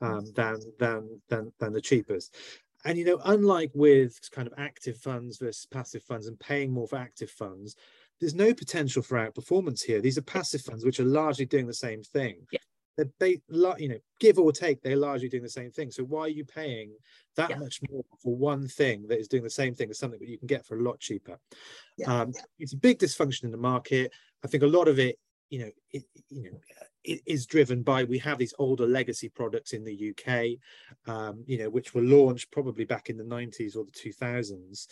um, 0.00 0.24
than, 0.34 0.58
than, 0.78 1.20
than, 1.28 1.52
than 1.58 1.72
the 1.72 1.80
cheapest. 1.80 2.34
And, 2.84 2.98
you 2.98 3.04
know, 3.04 3.20
unlike 3.24 3.70
with 3.74 4.18
kind 4.32 4.48
of 4.48 4.54
active 4.58 4.96
funds 4.96 5.38
versus 5.38 5.66
passive 5.66 6.02
funds 6.02 6.26
and 6.26 6.38
paying 6.38 6.72
more 6.72 6.88
for 6.88 6.96
active 6.96 7.30
funds, 7.30 7.76
there's 8.20 8.34
no 8.34 8.52
potential 8.54 9.02
for 9.02 9.18
outperformance 9.18 9.82
here. 9.82 10.00
These 10.00 10.18
are 10.18 10.22
passive 10.22 10.62
funds, 10.62 10.84
which 10.84 11.00
are 11.00 11.04
largely 11.04 11.44
doing 11.44 11.66
the 11.66 11.74
same 11.74 12.02
thing. 12.02 12.46
Yeah 12.50 12.58
they, 12.96 13.04
they 13.18 13.40
you 13.78 13.88
know 13.88 13.98
give 14.20 14.38
or 14.38 14.52
take 14.52 14.82
they're 14.82 14.96
largely 14.96 15.28
doing 15.28 15.42
the 15.42 15.48
same 15.48 15.70
thing 15.70 15.90
so 15.90 16.02
why 16.02 16.22
are 16.22 16.28
you 16.28 16.44
paying 16.44 16.92
that 17.36 17.50
yeah. 17.50 17.56
much 17.56 17.80
more 17.90 18.04
for 18.22 18.34
one 18.34 18.68
thing 18.68 19.06
that 19.08 19.18
is 19.18 19.28
doing 19.28 19.42
the 19.42 19.50
same 19.50 19.74
thing 19.74 19.90
as 19.90 19.98
something 19.98 20.20
that 20.20 20.28
you 20.28 20.38
can 20.38 20.46
get 20.46 20.66
for 20.66 20.78
a 20.78 20.82
lot 20.82 21.00
cheaper 21.00 21.38
yeah. 21.96 22.22
um, 22.22 22.32
it's 22.58 22.74
a 22.74 22.76
big 22.76 22.98
dysfunction 22.98 23.44
in 23.44 23.50
the 23.50 23.56
market 23.56 24.12
i 24.44 24.48
think 24.48 24.62
a 24.62 24.66
lot 24.66 24.88
of 24.88 24.98
it 24.98 25.18
you 25.50 25.60
know 25.60 25.70
it, 25.90 26.04
you 26.28 26.42
know 26.42 26.58
is 27.04 27.46
driven 27.46 27.82
by 27.82 28.04
we 28.04 28.18
have 28.18 28.38
these 28.38 28.54
older 28.58 28.86
legacy 28.86 29.28
products 29.28 29.72
in 29.72 29.84
the 29.84 30.12
uk 30.12 31.12
um, 31.12 31.42
you 31.46 31.58
know 31.58 31.68
which 31.68 31.94
were 31.94 32.02
launched 32.02 32.50
probably 32.50 32.84
back 32.84 33.10
in 33.10 33.16
the 33.16 33.24
90s 33.24 33.76
or 33.76 33.84
the 33.84 33.92
2000s 33.92 34.86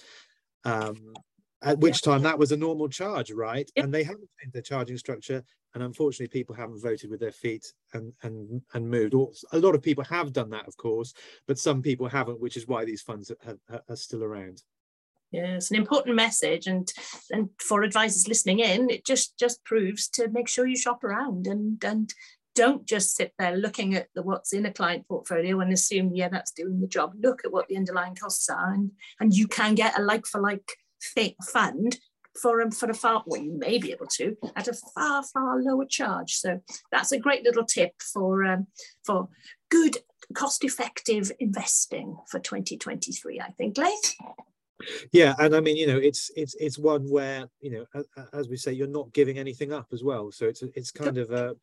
um, 0.64 1.14
at 1.62 1.78
which 1.78 2.02
time 2.02 2.22
that 2.22 2.38
was 2.38 2.52
a 2.52 2.56
normal 2.56 2.88
charge, 2.88 3.30
right? 3.30 3.70
Yep. 3.76 3.84
And 3.84 3.94
they 3.94 4.02
haven't 4.02 4.28
changed 4.40 4.54
their 4.54 4.62
charging 4.62 4.96
structure, 4.96 5.44
and 5.74 5.82
unfortunately, 5.82 6.28
people 6.28 6.54
haven't 6.54 6.82
voted 6.82 7.10
with 7.10 7.20
their 7.20 7.32
feet 7.32 7.72
and 7.92 8.12
and 8.22 8.62
and 8.74 8.88
moved. 8.88 9.14
A 9.52 9.58
lot 9.58 9.74
of 9.74 9.82
people 9.82 10.04
have 10.04 10.32
done 10.32 10.50
that, 10.50 10.66
of 10.66 10.76
course, 10.76 11.12
but 11.46 11.58
some 11.58 11.82
people 11.82 12.08
haven't, 12.08 12.40
which 12.40 12.56
is 12.56 12.66
why 12.66 12.84
these 12.84 13.02
funds 13.02 13.30
are, 13.30 13.58
are, 13.68 13.82
are 13.88 13.96
still 13.96 14.24
around. 14.24 14.62
Yeah, 15.30 15.54
it's 15.54 15.70
an 15.70 15.76
important 15.76 16.16
message, 16.16 16.66
and 16.66 16.90
and 17.30 17.50
for 17.58 17.82
advisors 17.82 18.26
listening 18.26 18.60
in, 18.60 18.90
it 18.90 19.04
just 19.04 19.38
just 19.38 19.64
proves 19.64 20.08
to 20.10 20.28
make 20.28 20.48
sure 20.48 20.66
you 20.66 20.76
shop 20.76 21.04
around 21.04 21.46
and 21.46 21.82
and 21.84 22.12
don't 22.56 22.84
just 22.84 23.14
sit 23.14 23.32
there 23.38 23.56
looking 23.56 23.94
at 23.94 24.08
the 24.14 24.22
what's 24.22 24.52
in 24.52 24.66
a 24.66 24.72
client 24.72 25.06
portfolio 25.06 25.60
and 25.60 25.72
assume 25.72 26.10
yeah 26.14 26.28
that's 26.28 26.50
doing 26.52 26.80
the 26.80 26.88
job. 26.88 27.12
Look 27.20 27.44
at 27.44 27.52
what 27.52 27.68
the 27.68 27.76
underlying 27.76 28.16
costs 28.16 28.48
are, 28.48 28.72
and 28.72 28.90
and 29.20 29.32
you 29.32 29.46
can 29.46 29.74
get 29.74 29.98
a 29.98 30.02
like 30.02 30.26
for 30.26 30.40
like 30.40 30.76
fund 31.52 31.98
for 32.40 32.60
um, 32.60 32.70
for 32.70 32.88
a 32.88 32.94
far 32.94 33.22
well 33.26 33.40
you 33.40 33.56
may 33.58 33.78
be 33.78 33.90
able 33.90 34.06
to 34.06 34.36
at 34.54 34.68
a 34.68 34.72
far 34.94 35.22
far 35.24 35.60
lower 35.60 35.84
charge 35.84 36.34
so 36.34 36.60
that's 36.92 37.10
a 37.10 37.18
great 37.18 37.42
little 37.42 37.64
tip 37.64 37.92
for 38.00 38.44
um, 38.44 38.68
for 39.04 39.28
good 39.68 39.96
cost 40.34 40.64
effective 40.64 41.32
investing 41.38 42.16
for 42.28 42.38
2023, 42.38 43.40
I 43.40 43.50
think, 43.52 43.78
Laith. 43.78 44.16
Yeah, 45.12 45.34
and 45.38 45.54
I 45.54 45.60
mean, 45.60 45.76
you 45.76 45.86
know, 45.86 45.98
it's 45.98 46.30
it's 46.36 46.54
it's 46.54 46.78
one 46.78 47.08
where 47.10 47.48
you 47.60 47.70
know, 47.70 48.04
as 48.32 48.48
we 48.48 48.56
say, 48.56 48.72
you're 48.72 48.86
not 48.86 49.12
giving 49.12 49.38
anything 49.38 49.72
up 49.72 49.88
as 49.92 50.02
well. 50.02 50.30
So 50.30 50.46
it's 50.46 50.62
it's 50.74 50.90
kind 50.90 51.18
of 51.18 51.30
a 51.30 51.54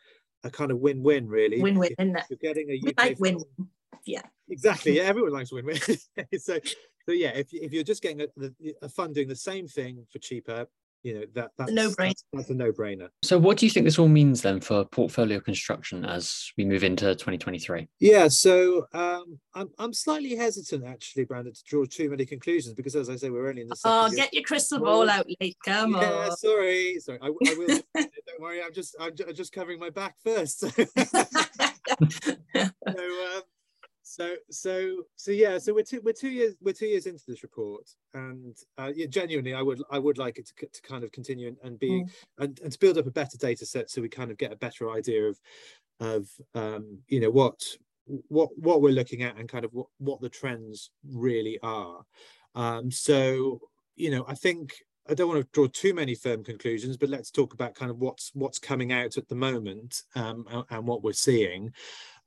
a 0.44 0.50
kind 0.50 0.72
of 0.72 0.80
win-win, 0.80 1.28
really. 1.28 1.62
Win-win, 1.62 1.94
isn't? 1.98 2.20
You're 2.30 2.38
getting 2.42 2.70
a 2.70 2.90
UK 2.90 2.98
like 2.98 3.20
win. 3.20 3.40
Yeah. 4.06 4.22
Exactly. 4.50 4.98
Yeah, 4.98 5.04
everyone 5.12 5.34
likes 5.34 5.52
win-win. 5.52 5.78
so, 6.40 6.60
so 7.06 7.12
yeah, 7.12 7.30
if 7.30 7.54
if 7.54 7.74
you're 7.74 7.84
just 7.84 8.02
getting 8.02 8.22
a, 8.22 8.28
a 8.82 8.90
fund 8.90 9.16
doing 9.16 9.28
the 9.28 9.36
same 9.36 9.68
thing 9.68 10.06
for 10.12 10.20
cheaper, 10.20 10.68
you 11.08 11.14
know 11.14 11.26
that 11.36 11.52
that's 11.58 11.72
no 11.72 11.90
brainer. 11.92 12.08
That's, 12.08 12.24
that's, 12.34 12.50
a 12.50 12.54
no-brainer. 12.54 13.08
So, 13.24 13.38
what 13.38 13.58
do 13.58 13.66
you 13.66 13.70
think 13.70 13.86
this 13.86 13.98
all 13.98 14.10
means 14.10 14.42
then 14.42 14.60
for 14.60 14.84
portfolio 14.84 15.40
construction 15.40 16.04
as 16.04 16.52
we 16.58 16.66
move 16.66 16.84
into 16.84 17.16
2023? 17.16 17.88
Yeah, 18.02 18.28
so 18.28 18.88
um, 18.94 19.40
I'm 19.54 19.70
I'm 19.80 19.94
slightly 19.94 20.36
hesitant 20.36 20.84
actually, 20.86 21.24
Brandon, 21.24 21.54
to 21.54 21.64
draw 21.66 21.86
too 21.86 22.10
many 22.10 22.26
conclusions 22.26 22.76
because, 22.76 22.94
as 22.98 23.10
I 23.10 23.16
say, 23.16 23.30
we're 23.30 23.48
only 23.48 23.62
in 23.62 23.70
the. 23.70 23.78
Oh, 23.86 24.10
get 24.14 24.34
your 24.34 24.44
crystal 24.44 24.80
ball 24.80 25.10
out, 25.10 25.28
Lee. 25.40 25.56
Come 25.64 25.94
yeah, 25.94 26.28
on. 26.30 26.36
sorry, 26.36 27.00
sorry. 27.00 27.20
I, 27.22 27.28
I 27.28 27.30
will. 27.30 27.68
don't 27.96 28.42
worry. 28.42 28.62
I'm 28.62 28.74
just 28.74 28.94
I'm 29.00 29.16
just 29.16 29.54
covering 29.54 29.80
my 29.80 29.90
back 29.90 30.16
first. 30.26 30.60
so, 30.60 30.70
um, 32.86 33.42
so 34.18 34.34
so 34.50 35.04
so 35.16 35.30
yeah 35.30 35.60
so 35.60 35.72
we're 35.72 35.84
two 35.84 36.02
we're 36.04 36.12
two 36.12 36.30
years 36.30 36.56
we're 36.60 36.74
two 36.74 36.88
years 36.88 37.06
into 37.06 37.24
this 37.28 37.44
report 37.44 37.88
and 38.16 38.58
uh, 38.80 38.92
yeah, 38.96 39.06
genuinely 39.06 39.54
i 39.54 39.62
would 39.62 39.84
i 39.92 40.00
would 40.00 40.18
like 40.18 40.40
it 40.40 40.48
to, 40.48 40.66
to 40.66 40.82
kind 40.82 41.04
of 41.04 41.12
continue 41.12 41.50
and, 41.50 41.58
and 41.64 41.78
be 41.78 41.90
mm. 41.90 42.10
and, 42.40 42.60
and 42.64 42.72
to 42.72 42.80
build 42.80 42.98
up 42.98 43.06
a 43.06 43.12
better 43.12 43.38
data 43.38 43.64
set 43.64 43.92
so 43.92 44.02
we 44.02 44.10
kind 44.10 44.32
of 44.32 44.38
get 44.38 44.52
a 44.52 44.56
better 44.56 44.90
idea 44.90 45.24
of 45.24 45.40
of 46.00 46.28
um 46.56 46.98
you 47.08 47.20
know 47.20 47.30
what 47.30 47.62
what 48.30 48.50
what 48.58 48.82
we're 48.82 48.90
looking 48.90 49.22
at 49.22 49.38
and 49.38 49.50
kind 49.50 49.66
of 49.66 49.72
what 49.72 49.88
what 50.00 50.20
the 50.20 50.30
trends 50.30 50.90
really 51.08 51.60
are 51.62 52.00
um 52.56 52.90
so 52.90 53.60
you 53.96 54.10
know 54.10 54.26
i 54.28 54.34
think 54.34 54.74
I 55.10 55.14
don't 55.14 55.30
want 55.30 55.42
to 55.42 55.50
draw 55.54 55.68
too 55.68 55.94
many 55.94 56.16
firm 56.16 56.44
conclusions, 56.44 56.98
but 56.98 57.08
let's 57.08 57.32
talk 57.32 57.54
about 57.54 57.76
kind 57.76 57.90
of 57.90 58.00
what's 58.00 58.32
what's 58.34 58.60
coming 58.60 58.92
out 58.92 59.16
at 59.16 59.30
the 59.30 59.36
moment 59.36 60.04
um, 60.16 60.46
and, 60.50 60.64
and, 60.70 60.86
what 60.86 61.02
we're 61.02 61.14
seeing. 61.14 61.72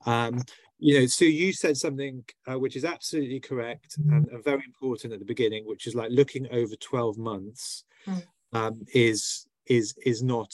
Um, 0.06 0.42
you 0.78 0.98
know, 0.98 1.06
so 1.06 1.26
you 1.26 1.52
said 1.52 1.76
something 1.76 2.24
uh, 2.50 2.58
which 2.58 2.74
is 2.74 2.84
absolutely 2.84 3.38
correct 3.38 3.96
and, 3.98 4.26
and, 4.28 4.42
very 4.42 4.64
important 4.64 5.12
at 5.12 5.18
the 5.18 5.26
beginning, 5.26 5.66
which 5.66 5.86
is 5.86 5.94
like 5.94 6.10
looking 6.10 6.48
over 6.50 6.74
12 6.74 7.18
months 7.18 7.84
mm. 8.06 8.22
um, 8.54 8.80
is 8.94 9.46
is 9.66 9.94
is 10.04 10.22
not 10.22 10.52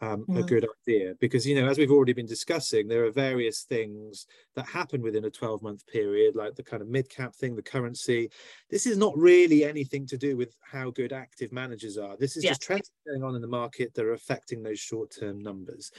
um, 0.00 0.24
mm. 0.28 0.38
a 0.38 0.42
good 0.42 0.66
idea 0.86 1.14
because 1.20 1.46
you 1.46 1.60
know 1.60 1.68
as 1.68 1.78
we've 1.78 1.90
already 1.90 2.12
been 2.12 2.26
discussing 2.26 2.86
there 2.86 3.04
are 3.04 3.10
various 3.10 3.62
things 3.62 4.26
that 4.54 4.66
happen 4.66 5.02
within 5.02 5.24
a 5.24 5.30
12 5.30 5.62
month 5.62 5.86
period 5.86 6.36
like 6.36 6.54
the 6.54 6.62
kind 6.62 6.82
of 6.82 6.88
mid 6.88 7.08
cap 7.08 7.34
thing 7.34 7.56
the 7.56 7.62
currency 7.62 8.30
this 8.70 8.86
is 8.86 8.96
not 8.96 9.16
really 9.16 9.64
anything 9.64 10.06
to 10.06 10.16
do 10.16 10.36
with 10.36 10.54
how 10.60 10.90
good 10.90 11.12
active 11.12 11.50
managers 11.52 11.98
are 11.98 12.16
this 12.16 12.36
is 12.36 12.44
yeah. 12.44 12.50
just 12.50 12.62
trends 12.62 12.92
going 13.06 13.24
on 13.24 13.34
in 13.34 13.42
the 13.42 13.48
market 13.48 13.92
that 13.94 14.04
are 14.04 14.12
affecting 14.12 14.62
those 14.62 14.78
short 14.78 15.10
term 15.10 15.42
numbers 15.42 15.90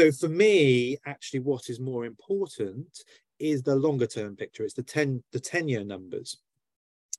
so 0.00 0.10
for 0.10 0.28
me, 0.28 0.96
actually, 1.04 1.40
what 1.40 1.68
is 1.68 1.78
more 1.78 2.06
important 2.06 3.04
is 3.38 3.62
the 3.62 3.76
longer 3.76 4.06
term 4.06 4.34
picture. 4.34 4.64
It's 4.64 4.72
the 4.72 4.82
10 4.82 5.22
the 5.32 5.40
10 5.40 5.68
year 5.68 5.84
numbers. 5.84 6.38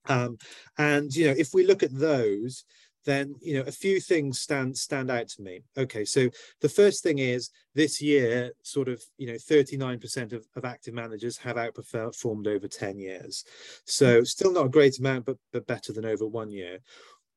Um, 0.08 0.40
and 0.80 1.16
you 1.16 1.28
know, 1.28 1.36
if 1.38 1.54
we 1.54 1.64
look 1.64 1.84
at 1.84 1.96
those, 1.96 2.66
then 3.06 3.36
you 3.40 3.54
know 3.54 3.62
a 3.68 3.72
few 3.72 4.00
things 4.00 4.40
stand 4.40 4.78
stand 4.78 5.10
out 5.10 5.28
to 5.28 5.42
me 5.42 5.60
okay 5.76 6.06
so 6.06 6.30
the 6.62 6.70
first 6.70 7.02
thing 7.02 7.18
is 7.18 7.50
this 7.74 8.00
year 8.00 8.52
sort 8.62 8.88
of 8.88 9.02
you 9.18 9.26
know 9.26 9.34
39% 9.34 10.34
of, 10.34 10.46
of 10.56 10.66
active 10.66 10.94
managers 10.94 11.36
have 11.36 11.56
outperformed 11.56 12.46
over 12.46 12.68
10 12.68 13.00
years 13.00 13.44
so 13.86 14.24
still 14.24 14.54
not 14.54 14.68
a 14.68 14.70
great 14.70 15.00
amount 15.00 15.26
but 15.26 15.38
but 15.52 15.66
better 15.66 15.92
than 15.92 16.06
over 16.06 16.28
one 16.28 16.52
year 16.52 16.78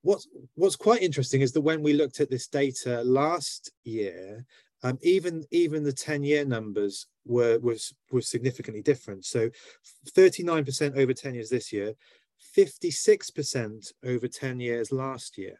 what's 0.02 0.28
what's 0.54 0.76
quite 0.76 1.02
interesting 1.02 1.40
is 1.40 1.52
that 1.52 1.62
when 1.62 1.82
we 1.82 1.94
looked 1.94 2.20
at 2.20 2.30
this 2.30 2.46
data 2.46 3.02
last 3.02 3.72
year 3.84 4.44
um, 4.84 4.98
even 5.02 5.44
even 5.50 5.82
the 5.82 5.92
10 5.92 6.22
year 6.22 6.44
numbers 6.44 7.06
were 7.24 7.58
was 7.58 7.94
were 8.12 8.20
significantly 8.20 8.82
different. 8.82 9.24
So 9.24 9.50
39% 10.10 10.96
over 10.96 11.12
10 11.12 11.34
years 11.34 11.48
this 11.48 11.72
year 11.72 11.94
56% 12.56 13.92
over 14.04 14.28
10 14.28 14.60
years 14.60 14.92
last 14.92 15.38
year. 15.38 15.56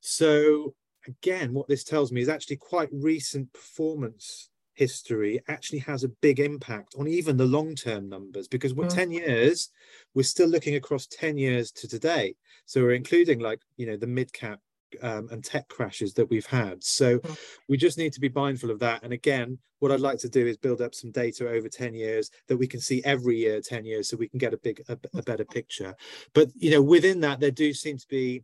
So 0.00 0.74
again 1.06 1.52
what 1.52 1.68
this 1.68 1.84
tells 1.84 2.10
me 2.10 2.22
is 2.22 2.28
actually 2.28 2.56
quite 2.56 2.88
recent 2.92 3.52
performance 3.52 4.48
history 4.74 5.40
actually 5.48 5.80
has 5.80 6.04
a 6.04 6.08
big 6.22 6.40
impact 6.40 6.94
on 6.98 7.06
even 7.06 7.36
the 7.36 7.44
long 7.44 7.74
term 7.74 8.08
numbers 8.08 8.48
because 8.48 8.72
we're 8.72 8.86
mm. 8.86 8.94
10 8.94 9.10
years 9.10 9.68
we're 10.14 10.22
still 10.22 10.48
looking 10.48 10.76
across 10.76 11.06
10 11.08 11.36
years 11.36 11.70
to 11.72 11.86
today. 11.86 12.34
So 12.64 12.80
we're 12.80 12.94
including 12.94 13.40
like 13.40 13.60
you 13.76 13.86
know 13.86 13.98
the 13.98 14.06
mid 14.06 14.32
cap 14.32 14.60
um, 15.02 15.28
and 15.30 15.44
tech 15.44 15.68
crashes 15.68 16.14
that 16.14 16.28
we've 16.30 16.46
had. 16.46 16.82
So 16.82 17.18
hmm. 17.18 17.32
we 17.68 17.76
just 17.76 17.98
need 17.98 18.12
to 18.14 18.20
be 18.20 18.30
mindful 18.30 18.70
of 18.70 18.78
that. 18.80 19.02
And 19.02 19.12
again, 19.12 19.58
what 19.78 19.90
I'd 19.90 20.00
like 20.00 20.18
to 20.20 20.28
do 20.28 20.46
is 20.46 20.56
build 20.56 20.80
up 20.80 20.94
some 20.94 21.10
data 21.10 21.48
over 21.48 21.68
10 21.68 21.94
years 21.94 22.30
that 22.48 22.56
we 22.56 22.66
can 22.66 22.80
see 22.80 23.02
every 23.04 23.36
year, 23.36 23.60
10 23.60 23.84
years, 23.84 24.08
so 24.08 24.16
we 24.16 24.28
can 24.28 24.38
get 24.38 24.54
a 24.54 24.58
big, 24.58 24.82
a, 24.88 24.98
a 25.14 25.22
better 25.22 25.44
picture. 25.44 25.94
But, 26.34 26.48
you 26.54 26.70
know, 26.70 26.82
within 26.82 27.20
that, 27.20 27.40
there 27.40 27.50
do 27.50 27.72
seem 27.72 27.96
to 27.96 28.06
be, 28.08 28.42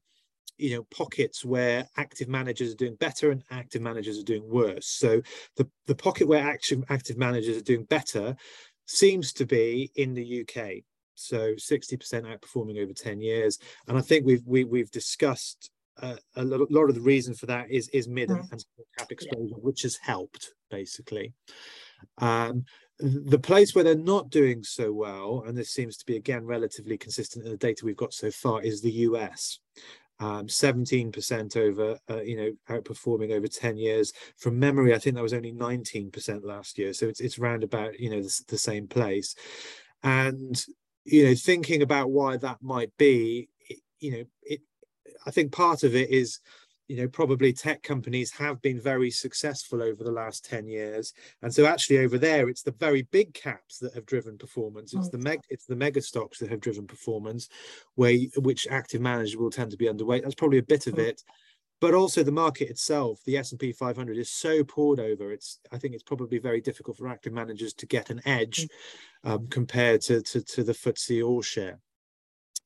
you 0.57 0.75
know, 0.75 0.85
pockets 0.85 1.45
where 1.45 1.87
active 1.99 2.29
managers 2.29 2.73
are 2.73 2.77
doing 2.77 2.97
better 2.97 3.31
and 3.31 3.43
active 3.51 3.83
managers 3.83 4.19
are 4.19 4.25
doing 4.25 4.49
worse. 4.49 4.87
So 4.87 5.21
the, 5.57 5.69
the 5.87 5.95
pocket 5.95 6.27
where 6.27 6.43
active, 6.43 6.83
active 6.89 7.19
managers 7.19 7.59
are 7.59 7.65
doing 7.65 7.85
better 7.85 8.37
seems 8.87 9.33
to 9.35 9.45
be 9.45 9.91
in 9.97 10.15
the 10.15 10.41
UK 10.41 10.85
so 11.17 11.55
60% 11.55 11.99
outperforming 12.25 12.81
over 12.81 12.93
10 12.93 13.21
years 13.21 13.59
and 13.89 13.99
i 13.99 14.01
think 14.01 14.25
we've 14.25 14.43
we, 14.47 14.61
have 14.61 14.69
we 14.69 14.79
have 14.81 14.91
discussed 14.91 15.71
uh, 16.03 16.17
a 16.37 16.45
lot 16.45 16.89
of 16.89 16.95
the 16.95 17.01
reason 17.01 17.35
for 17.35 17.47
that 17.47 17.71
is 17.71 17.89
is 17.89 18.09
mid 18.09 18.29
mm. 18.29 18.39
and 18.51 18.61
small 18.61 18.87
cap 18.99 19.11
exposure, 19.11 19.45
yeah. 19.51 19.57
which 19.57 19.83
has 19.83 19.97
helped 19.97 20.53
basically. 20.71 21.33
Um, 22.19 22.65
the 22.99 23.39
place 23.39 23.75
where 23.75 23.85
they're 23.85 23.95
not 23.95 24.31
doing 24.31 24.63
so 24.63 24.93
well, 24.93 25.45
and 25.47 25.57
this 25.57 25.71
seems 25.71 25.97
to 25.99 26.07
be 26.07 26.17
again 26.17 26.45
relatively 26.45 26.97
consistent 26.97 27.45
in 27.45 27.51
the 27.51 27.59
data 27.59 27.85
we've 27.85 27.97
got 27.97 28.15
so 28.15 28.31
far, 28.31 28.63
is 28.63 28.81
the 28.81 28.91
US. 28.91 29.59
Um, 30.19 30.47
17% 30.47 31.57
over, 31.59 31.99
uh, 32.09 32.23
you 32.23 32.37
know, 32.39 32.51
outperforming 32.75 33.33
over 33.33 33.47
10 33.47 33.77
years. 33.77 34.15
From 34.39 34.59
memory, 34.59 34.95
I 34.95 34.99
think 34.99 35.15
that 35.15 35.23
was 35.23 35.35
only 35.35 35.53
19% 35.53 36.43
last 36.43 36.79
year. 36.79 36.95
So 36.95 37.07
it's, 37.07 37.21
it's 37.21 37.39
round 37.39 37.63
about, 37.63 38.01
you 38.01 38.09
know, 38.09 38.23
the, 38.23 38.43
the 38.49 38.57
same 38.57 38.89
place. 38.89 39.35
And, 40.03 40.59
you 41.05 41.25
know, 41.25 41.35
thinking 41.35 41.83
about 41.83 42.11
why 42.11 42.39
that 42.39 42.63
might 42.63 42.97
be, 42.97 43.51
it, 43.69 43.81
you 44.01 44.13
know, 44.13 44.25
it, 44.43 44.61
I 45.27 45.31
think 45.31 45.53
part 45.53 45.83
of 45.83 45.95
it 45.95 46.11
is, 46.11 46.41
you 46.89 46.97
know, 46.97 47.09
probably 47.09 47.53
tech 47.53 47.83
companies 47.83 48.31
have 48.33 48.62
been 48.62 48.81
very 48.81 49.11
successful 49.11 49.83
over 49.83 50.05
the 50.05 50.12
last 50.12 50.45
10 50.45 50.69
years. 50.69 51.12
And 51.43 51.53
so 51.53 51.67
actually 51.67 51.99
over 51.99 52.17
there, 52.17 52.49
it's 52.49 52.62
the 52.62 52.71
very 52.71 53.03
big 53.03 53.35
caps 53.35 53.79
that 53.79 53.95
have 53.95 54.07
driven 54.07 54.39
performance. 54.39 54.95
It's 54.95 55.09
the 55.09 55.19
meg 55.19 55.41
it's 55.51 55.67
the 55.67 55.77
mega 55.77 56.01
stocks 56.01 56.39
that 56.39 56.51
have 56.51 56.61
driven 56.61 56.87
performance, 56.87 57.49
where 57.97 58.17
which 58.37 58.69
active 58.71 59.01
managers 59.01 59.37
will 59.37 59.51
tend 59.51 59.73
to 59.73 59.77
be 59.77 59.87
underweight. 59.87 60.23
That's 60.23 60.35
probably 60.37 60.59
a 60.59 60.62
bit 60.62 60.87
of 60.87 60.95
mm. 60.95 61.09
it. 61.09 61.23
But 61.79 61.93
also 61.93 62.23
the 62.23 62.33
market 62.33 62.71
itself, 62.71 63.21
the 63.27 63.37
S&P 63.37 63.71
500 63.71 64.17
is 64.17 64.31
so 64.31 64.65
pored 64.65 64.99
over. 64.99 65.31
It's 65.31 65.59
I 65.73 65.79
think 65.79 65.95
it's 65.95 66.03
probably 66.03 66.39
very 66.39 66.61
difficult 66.61 66.97
for 66.97 67.09
active 67.09 67.33
managers 67.33 67.75
to 67.75 67.87
get 67.87 68.11
an 68.11 68.23
edge 68.25 68.67
mm. 69.25 69.31
um, 69.31 69.47
compared 69.49 70.03
to, 70.03 70.23
to, 70.23 70.41
to 70.41 70.62
the 70.62 70.73
FTSE 70.73 71.27
All 71.27 71.43
Share. 71.43 71.81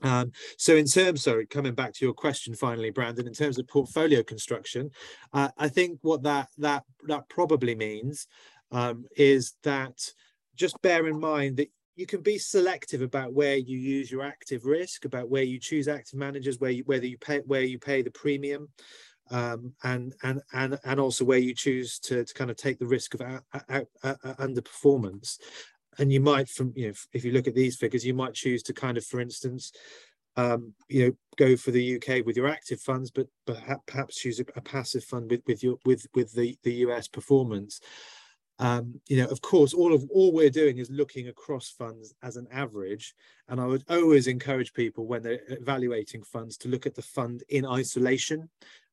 Um, 0.02 0.32
so 0.56 0.76
in 0.76 0.86
terms, 0.86 1.22
sorry, 1.22 1.46
coming 1.46 1.74
back 1.74 1.92
to 1.94 2.04
your 2.04 2.14
question 2.14 2.54
finally, 2.54 2.90
Brandon, 2.90 3.26
in 3.26 3.34
terms 3.34 3.58
of 3.58 3.68
portfolio 3.68 4.22
construction, 4.22 4.90
uh, 5.32 5.50
I 5.58 5.68
think 5.68 5.98
what 6.02 6.22
that 6.22 6.48
that 6.58 6.84
that 7.06 7.28
probably 7.28 7.74
means 7.74 8.26
um, 8.70 9.04
is 9.16 9.54
that 9.62 10.12
just 10.56 10.80
bear 10.82 11.06
in 11.06 11.18
mind 11.18 11.56
that 11.58 11.70
you 11.96 12.06
can 12.06 12.22
be 12.22 12.38
selective 12.38 13.02
about 13.02 13.34
where 13.34 13.56
you 13.56 13.78
use 13.78 14.10
your 14.10 14.22
active 14.22 14.64
risk, 14.64 15.04
about 15.04 15.28
where 15.28 15.42
you 15.42 15.58
choose 15.58 15.88
active 15.88 16.18
managers, 16.18 16.58
where 16.58 16.70
you 16.70 16.82
whether 16.84 17.06
you 17.06 17.18
pay 17.18 17.40
where 17.40 17.62
you 17.62 17.78
pay 17.78 18.02
the 18.02 18.10
premium. 18.10 18.68
Um, 19.32 19.74
and 19.84 20.12
and 20.24 20.42
and 20.52 20.76
and 20.84 20.98
also 20.98 21.24
where 21.24 21.38
you 21.38 21.54
choose 21.54 22.00
to, 22.00 22.24
to 22.24 22.34
kind 22.34 22.50
of 22.50 22.56
take 22.56 22.80
the 22.80 22.86
risk 22.86 23.14
of 23.14 23.20
out, 23.20 23.44
out, 23.68 23.86
out, 24.02 24.18
underperformance 24.38 25.38
and 25.98 26.12
you 26.12 26.20
might 26.20 26.48
from 26.48 26.72
you 26.76 26.88
know 26.88 26.94
if 27.12 27.24
you 27.24 27.32
look 27.32 27.48
at 27.48 27.54
these 27.54 27.76
figures 27.76 28.04
you 28.04 28.14
might 28.14 28.34
choose 28.34 28.62
to 28.62 28.72
kind 28.72 28.96
of 28.96 29.04
for 29.04 29.20
instance 29.20 29.72
um, 30.36 30.72
you 30.88 31.06
know 31.06 31.12
go 31.36 31.56
for 31.56 31.70
the 31.70 31.96
UK 31.96 32.24
with 32.24 32.36
your 32.36 32.48
active 32.48 32.80
funds 32.80 33.10
but 33.10 33.26
perhaps 33.86 34.16
choose 34.16 34.40
a, 34.40 34.44
a 34.56 34.60
passive 34.60 35.04
fund 35.04 35.30
with 35.30 35.42
with 35.46 35.62
your 35.62 35.76
with 35.84 36.06
with 36.14 36.32
the 36.34 36.56
the 36.62 36.74
US 36.86 37.08
performance 37.08 37.80
um, 38.58 39.00
you 39.08 39.16
know 39.16 39.26
of 39.26 39.40
course 39.40 39.74
all 39.74 39.92
of 39.92 40.08
all 40.10 40.32
we're 40.32 40.50
doing 40.50 40.78
is 40.78 40.90
looking 40.90 41.28
across 41.28 41.70
funds 41.70 42.14
as 42.22 42.36
an 42.36 42.46
average 42.52 43.14
and 43.48 43.60
I 43.60 43.66
would 43.66 43.84
always 43.90 44.28
encourage 44.28 44.72
people 44.72 45.06
when 45.06 45.22
they're 45.22 45.40
evaluating 45.48 46.22
funds 46.22 46.56
to 46.58 46.68
look 46.68 46.86
at 46.86 46.94
the 46.94 47.02
fund 47.02 47.42
in 47.48 47.66
isolation 47.66 48.48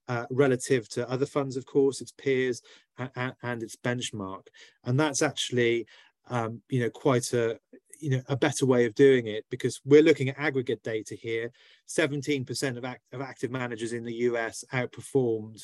uh, 0.07 0.25
relative 0.29 0.88
to 0.88 1.10
other 1.10 1.25
funds, 1.25 1.57
of 1.57 1.65
course, 1.65 2.01
its 2.01 2.13
peers 2.13 2.62
and, 2.97 3.33
and, 3.43 3.62
its 3.62 3.75
benchmark. 3.75 4.47
And 4.86 4.99
that's 4.99 5.21
actually 5.21 5.86
um, 6.29 6.61
you 6.69 6.81
know, 6.81 6.89
quite 6.89 7.33
a 7.33 7.59
you 7.99 8.11
know 8.11 8.21
a 8.27 8.35
better 8.35 8.65
way 8.65 8.85
of 8.85 8.95
doing 8.95 9.27
it 9.27 9.45
because 9.49 9.81
we're 9.85 10.03
looking 10.03 10.29
at 10.29 10.37
aggregate 10.37 10.83
data 10.83 11.15
here. 11.15 11.51
17% 11.87 12.77
of, 12.77 12.85
act, 12.85 13.01
of 13.11 13.21
active 13.21 13.51
managers 13.51 13.93
in 13.93 14.03
the 14.03 14.13
US 14.13 14.63
outperformed 14.73 15.63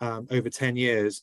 um, 0.00 0.26
over 0.30 0.48
10 0.48 0.76
years. 0.76 1.22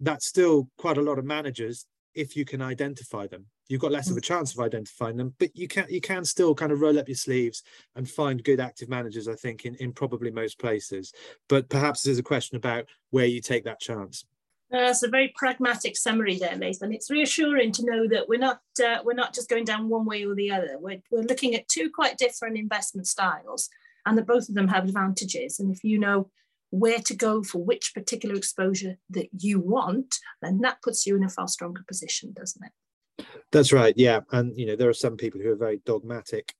That's 0.00 0.26
still 0.26 0.68
quite 0.78 0.98
a 0.98 1.02
lot 1.02 1.18
of 1.18 1.24
managers 1.24 1.86
if 2.14 2.36
you 2.36 2.44
can 2.44 2.62
identify 2.62 3.26
them. 3.26 3.46
You've 3.68 3.80
got 3.80 3.92
less 3.92 4.10
of 4.10 4.16
a 4.16 4.20
chance 4.20 4.52
of 4.52 4.60
identifying 4.60 5.16
them, 5.16 5.32
but 5.38 5.56
you 5.56 5.68
can 5.68 5.86
you 5.88 6.00
can 6.00 6.24
still 6.24 6.56
kind 6.56 6.72
of 6.72 6.80
roll 6.80 6.98
up 6.98 7.08
your 7.08 7.14
sleeves 7.14 7.62
and 7.94 8.08
find 8.08 8.42
good 8.42 8.58
active 8.58 8.88
managers, 8.88 9.28
I 9.28 9.34
think, 9.34 9.64
in, 9.64 9.76
in 9.76 9.92
probably 9.92 10.32
most 10.32 10.58
places. 10.58 11.12
But 11.48 11.68
perhaps 11.68 12.02
there's 12.02 12.18
a 12.18 12.24
question 12.24 12.56
about 12.56 12.86
where 13.10 13.26
you 13.26 13.40
take 13.40 13.64
that 13.64 13.78
chance. 13.78 14.24
That's 14.70 15.02
a 15.02 15.08
very 15.08 15.32
pragmatic 15.34 15.96
summary 15.96 16.38
there, 16.38 16.56
Nathan. 16.56 16.92
It's 16.92 17.10
reassuring 17.10 17.72
to 17.72 17.84
know 17.84 18.06
that 18.08 18.28
we're 18.28 18.38
not 18.38 18.60
uh, 18.82 18.98
we're 19.04 19.14
not 19.14 19.34
just 19.34 19.48
going 19.48 19.64
down 19.64 19.88
one 19.88 20.04
way 20.04 20.24
or 20.24 20.34
the 20.34 20.52
other. 20.52 20.76
We're, 20.78 21.02
we're 21.10 21.22
looking 21.22 21.54
at 21.54 21.68
two 21.68 21.90
quite 21.90 22.18
different 22.18 22.56
investment 22.56 23.08
styles, 23.08 23.68
and 24.06 24.16
that 24.16 24.28
both 24.28 24.48
of 24.48 24.54
them 24.54 24.68
have 24.68 24.84
advantages. 24.84 25.58
And 25.58 25.74
if 25.74 25.82
you 25.82 25.98
know 25.98 26.30
where 26.70 27.00
to 27.00 27.16
go 27.16 27.42
for 27.42 27.58
which 27.58 27.92
particular 27.94 28.36
exposure 28.36 28.96
that 29.10 29.28
you 29.36 29.58
want, 29.58 30.18
then 30.40 30.60
that 30.60 30.82
puts 30.82 31.04
you 31.04 31.16
in 31.16 31.24
a 31.24 31.28
far 31.28 31.48
stronger 31.48 31.82
position, 31.88 32.32
doesn't 32.32 32.64
it? 32.64 33.26
That's 33.50 33.72
right. 33.72 33.94
Yeah, 33.96 34.20
and 34.30 34.56
you 34.56 34.66
know 34.66 34.76
there 34.76 34.88
are 34.88 34.94
some 34.94 35.16
people 35.16 35.40
who 35.40 35.50
are 35.50 35.56
very 35.56 35.80
dogmatic 35.84 36.54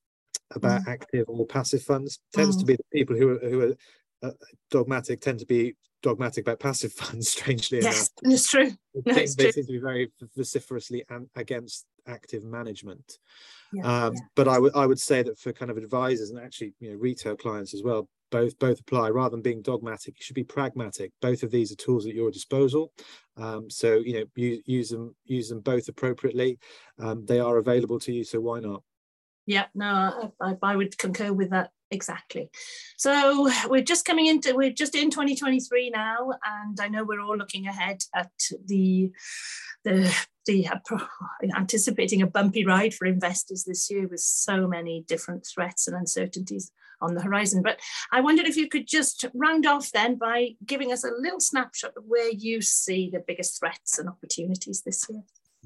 about 0.53 0.81
mm. 0.81 0.87
active 0.89 1.25
or 1.29 1.45
passive 1.45 1.81
funds. 1.81 2.19
Tends 2.33 2.57
mm. 2.57 2.59
to 2.59 2.65
be 2.65 2.75
the 2.75 2.83
people 2.91 3.15
who 3.15 3.29
are, 3.29 3.39
who 3.39 3.61
are 3.61 3.75
uh, 4.23 4.31
dogmatic 4.69 5.21
tend 5.21 5.39
to 5.39 5.45
be 5.45 5.75
dogmatic 6.01 6.45
about 6.45 6.59
passive 6.59 6.93
funds, 6.93 7.29
strangely 7.31 7.79
yes, 7.81 8.09
enough. 8.21 8.33
It's 8.33 8.49
true. 8.49 8.71
No, 9.05 9.13
they, 9.13 9.25
they 9.25 9.51
seem 9.51 9.65
to 9.65 9.71
be 9.71 9.79
very 9.79 10.11
vociferously 10.35 11.03
an, 11.09 11.29
against 11.35 11.85
active 12.07 12.43
management. 12.43 13.19
Yeah, 13.71 13.83
um, 13.83 14.13
yeah. 14.15 14.21
But 14.35 14.47
I 14.47 14.59
would 14.59 14.75
I 14.75 14.85
would 14.85 14.99
say 14.99 15.23
that 15.23 15.39
for 15.39 15.53
kind 15.53 15.71
of 15.71 15.77
advisors 15.77 16.31
and 16.31 16.39
actually 16.39 16.73
you 16.79 16.91
know 16.91 16.97
retail 16.97 17.35
clients 17.35 17.73
as 17.73 17.83
well, 17.83 18.07
both 18.31 18.57
both 18.59 18.79
apply. 18.79 19.09
Rather 19.09 19.31
than 19.31 19.41
being 19.41 19.61
dogmatic, 19.61 20.15
you 20.17 20.23
should 20.23 20.35
be 20.35 20.43
pragmatic. 20.43 21.11
Both 21.21 21.43
of 21.43 21.51
these 21.51 21.71
are 21.71 21.75
tools 21.75 22.05
at 22.05 22.15
your 22.15 22.31
disposal. 22.31 22.91
Um, 23.37 23.69
so 23.69 23.95
you 23.95 24.19
know 24.19 24.25
use, 24.35 24.61
use 24.65 24.89
them 24.89 25.15
use 25.25 25.49
them 25.49 25.61
both 25.61 25.87
appropriately. 25.87 26.59
Um, 26.99 27.25
they 27.25 27.39
are 27.39 27.57
available 27.57 27.99
to 27.99 28.11
you, 28.11 28.23
so 28.23 28.39
why 28.39 28.59
not? 28.59 28.83
Yeah, 29.45 29.65
no, 29.73 30.31
I, 30.39 30.55
I 30.61 30.75
would 30.75 30.97
concur 30.97 31.33
with 31.33 31.49
that 31.49 31.71
exactly. 31.91 32.49
So 32.97 33.49
we're 33.67 33.83
just 33.83 34.05
coming 34.05 34.27
into, 34.27 34.55
we're 34.55 34.71
just 34.71 34.95
in 34.95 35.09
2023 35.09 35.89
now, 35.89 36.31
and 36.45 36.79
I 36.79 36.87
know 36.87 37.03
we're 37.03 37.21
all 37.21 37.37
looking 37.37 37.67
ahead 37.67 38.03
at 38.15 38.31
the, 38.65 39.11
the, 39.83 40.13
the 40.45 40.67
uh, 40.67 40.97
anticipating 41.55 42.21
a 42.21 42.27
bumpy 42.27 42.65
ride 42.65 42.93
for 42.93 43.05
investors 43.05 43.63
this 43.65 43.89
year 43.91 44.07
with 44.07 44.21
so 44.21 44.67
many 44.67 45.03
different 45.07 45.45
threats 45.45 45.87
and 45.87 45.95
uncertainties 45.95 46.71
on 47.01 47.15
the 47.15 47.21
horizon. 47.21 47.61
But 47.63 47.79
I 48.11 48.21
wondered 48.21 48.45
if 48.45 48.55
you 48.55 48.67
could 48.67 48.87
just 48.87 49.25
round 49.33 49.65
off 49.65 49.91
then 49.91 50.15
by 50.15 50.51
giving 50.65 50.91
us 50.91 51.03
a 51.03 51.11
little 51.19 51.39
snapshot 51.39 51.93
of 51.97 52.03
where 52.07 52.31
you 52.31 52.61
see 52.61 53.09
the 53.11 53.23
biggest 53.25 53.59
threats 53.59 53.97
and 53.97 54.07
opportunities 54.07 54.83
this 54.85 55.05
year. 55.09 55.21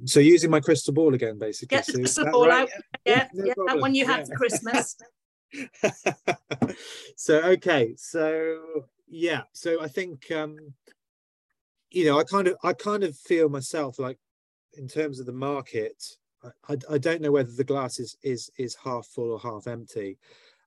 So 0.06 0.20
using 0.20 0.52
my 0.52 0.60
crystal 0.60 0.94
ball 0.94 1.14
again, 1.14 1.40
basically. 1.40 1.78
Get 1.78 1.86
the 1.86 1.94
crystal 1.94 2.30
ball 2.30 2.48
right? 2.48 2.64
out. 2.64 2.70
Yeah, 3.06 3.28
yeah, 3.34 3.54
that 3.68 3.80
one 3.80 3.96
you 3.96 4.06
had 4.06 4.20
yeah. 4.20 4.26
for 4.26 4.36
Christmas. 4.36 4.98
so 7.16 7.42
okay, 7.42 7.96
so 7.98 8.86
yeah, 9.08 9.42
so 9.54 9.82
I 9.82 9.88
think 9.88 10.32
um, 10.32 10.58
you 11.92 12.06
know, 12.06 12.20
I 12.20 12.24
kind 12.24 12.48
of 12.48 12.58
I 12.64 12.74
kind 12.74 13.04
of 13.04 13.16
feel 13.16 13.50
myself 13.50 14.00
like 14.00 14.18
in 14.78 14.88
terms 14.88 15.20
of 15.20 15.26
the 15.26 15.32
market, 15.32 16.04
I, 16.68 16.76
I, 16.90 16.98
don't 16.98 17.22
know 17.22 17.32
whether 17.32 17.52
the 17.52 17.64
glass 17.64 18.00
is 18.00 18.18
is 18.22 18.52
is 18.58 18.76
half 18.84 19.08
full 19.08 19.32
or 19.32 19.40
half 19.40 19.68
empty. 19.68 20.18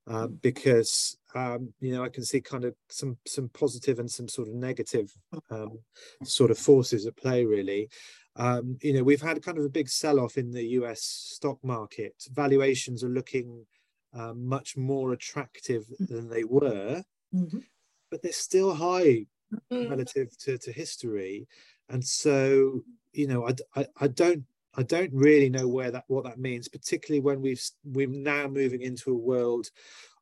Um, 0.06 0.38
because 0.40 1.18
um, 1.34 1.74
you 1.80 1.92
know 1.92 2.02
I 2.02 2.08
can 2.08 2.24
see 2.24 2.40
kind 2.40 2.64
of 2.64 2.74
some 2.88 3.18
some 3.26 3.50
positive 3.50 3.98
and 3.98 4.10
some 4.10 4.26
sort 4.26 4.48
of 4.48 4.54
negative 4.54 5.12
um, 5.50 5.80
sort 6.24 6.50
of 6.50 6.58
forces 6.58 7.04
at 7.06 7.16
play 7.16 7.44
really. 7.44 7.90
Um, 8.36 8.78
you 8.80 8.94
know 8.94 9.02
we've 9.02 9.20
had 9.20 9.42
kind 9.42 9.58
of 9.58 9.64
a 9.66 9.68
big 9.70 9.90
sell-off 9.90 10.38
in 10.38 10.50
the 10.50 10.64
U.S. 10.64 11.02
stock 11.02 11.62
market. 11.62 12.14
Valuations 12.32 13.04
are 13.04 13.10
looking 13.10 13.66
uh, 14.14 14.32
much 14.34 14.76
more 14.76 15.12
attractive 15.12 15.86
mm. 16.00 16.08
than 16.08 16.28
they 16.28 16.44
were, 16.44 17.02
mm-hmm. 17.34 17.58
but 18.10 18.22
they're 18.22 18.32
still 18.32 18.74
high 18.74 19.26
mm-hmm. 19.72 19.88
relative 19.88 20.36
to, 20.38 20.58
to 20.58 20.72
history. 20.72 21.46
And 21.88 22.04
so, 22.04 22.82
you 23.12 23.26
know, 23.26 23.48
I, 23.48 23.54
I, 23.74 23.86
I 24.00 24.08
don't 24.08 24.44
I 24.76 24.82
don't 24.84 25.12
really 25.12 25.50
know 25.50 25.66
where 25.66 25.90
that 25.90 26.04
what 26.06 26.24
that 26.24 26.38
means, 26.38 26.68
particularly 26.68 27.20
when 27.20 27.42
we've 27.42 27.62
we're 27.84 28.06
now 28.06 28.46
moving 28.46 28.82
into 28.82 29.10
a 29.10 29.18
world 29.18 29.70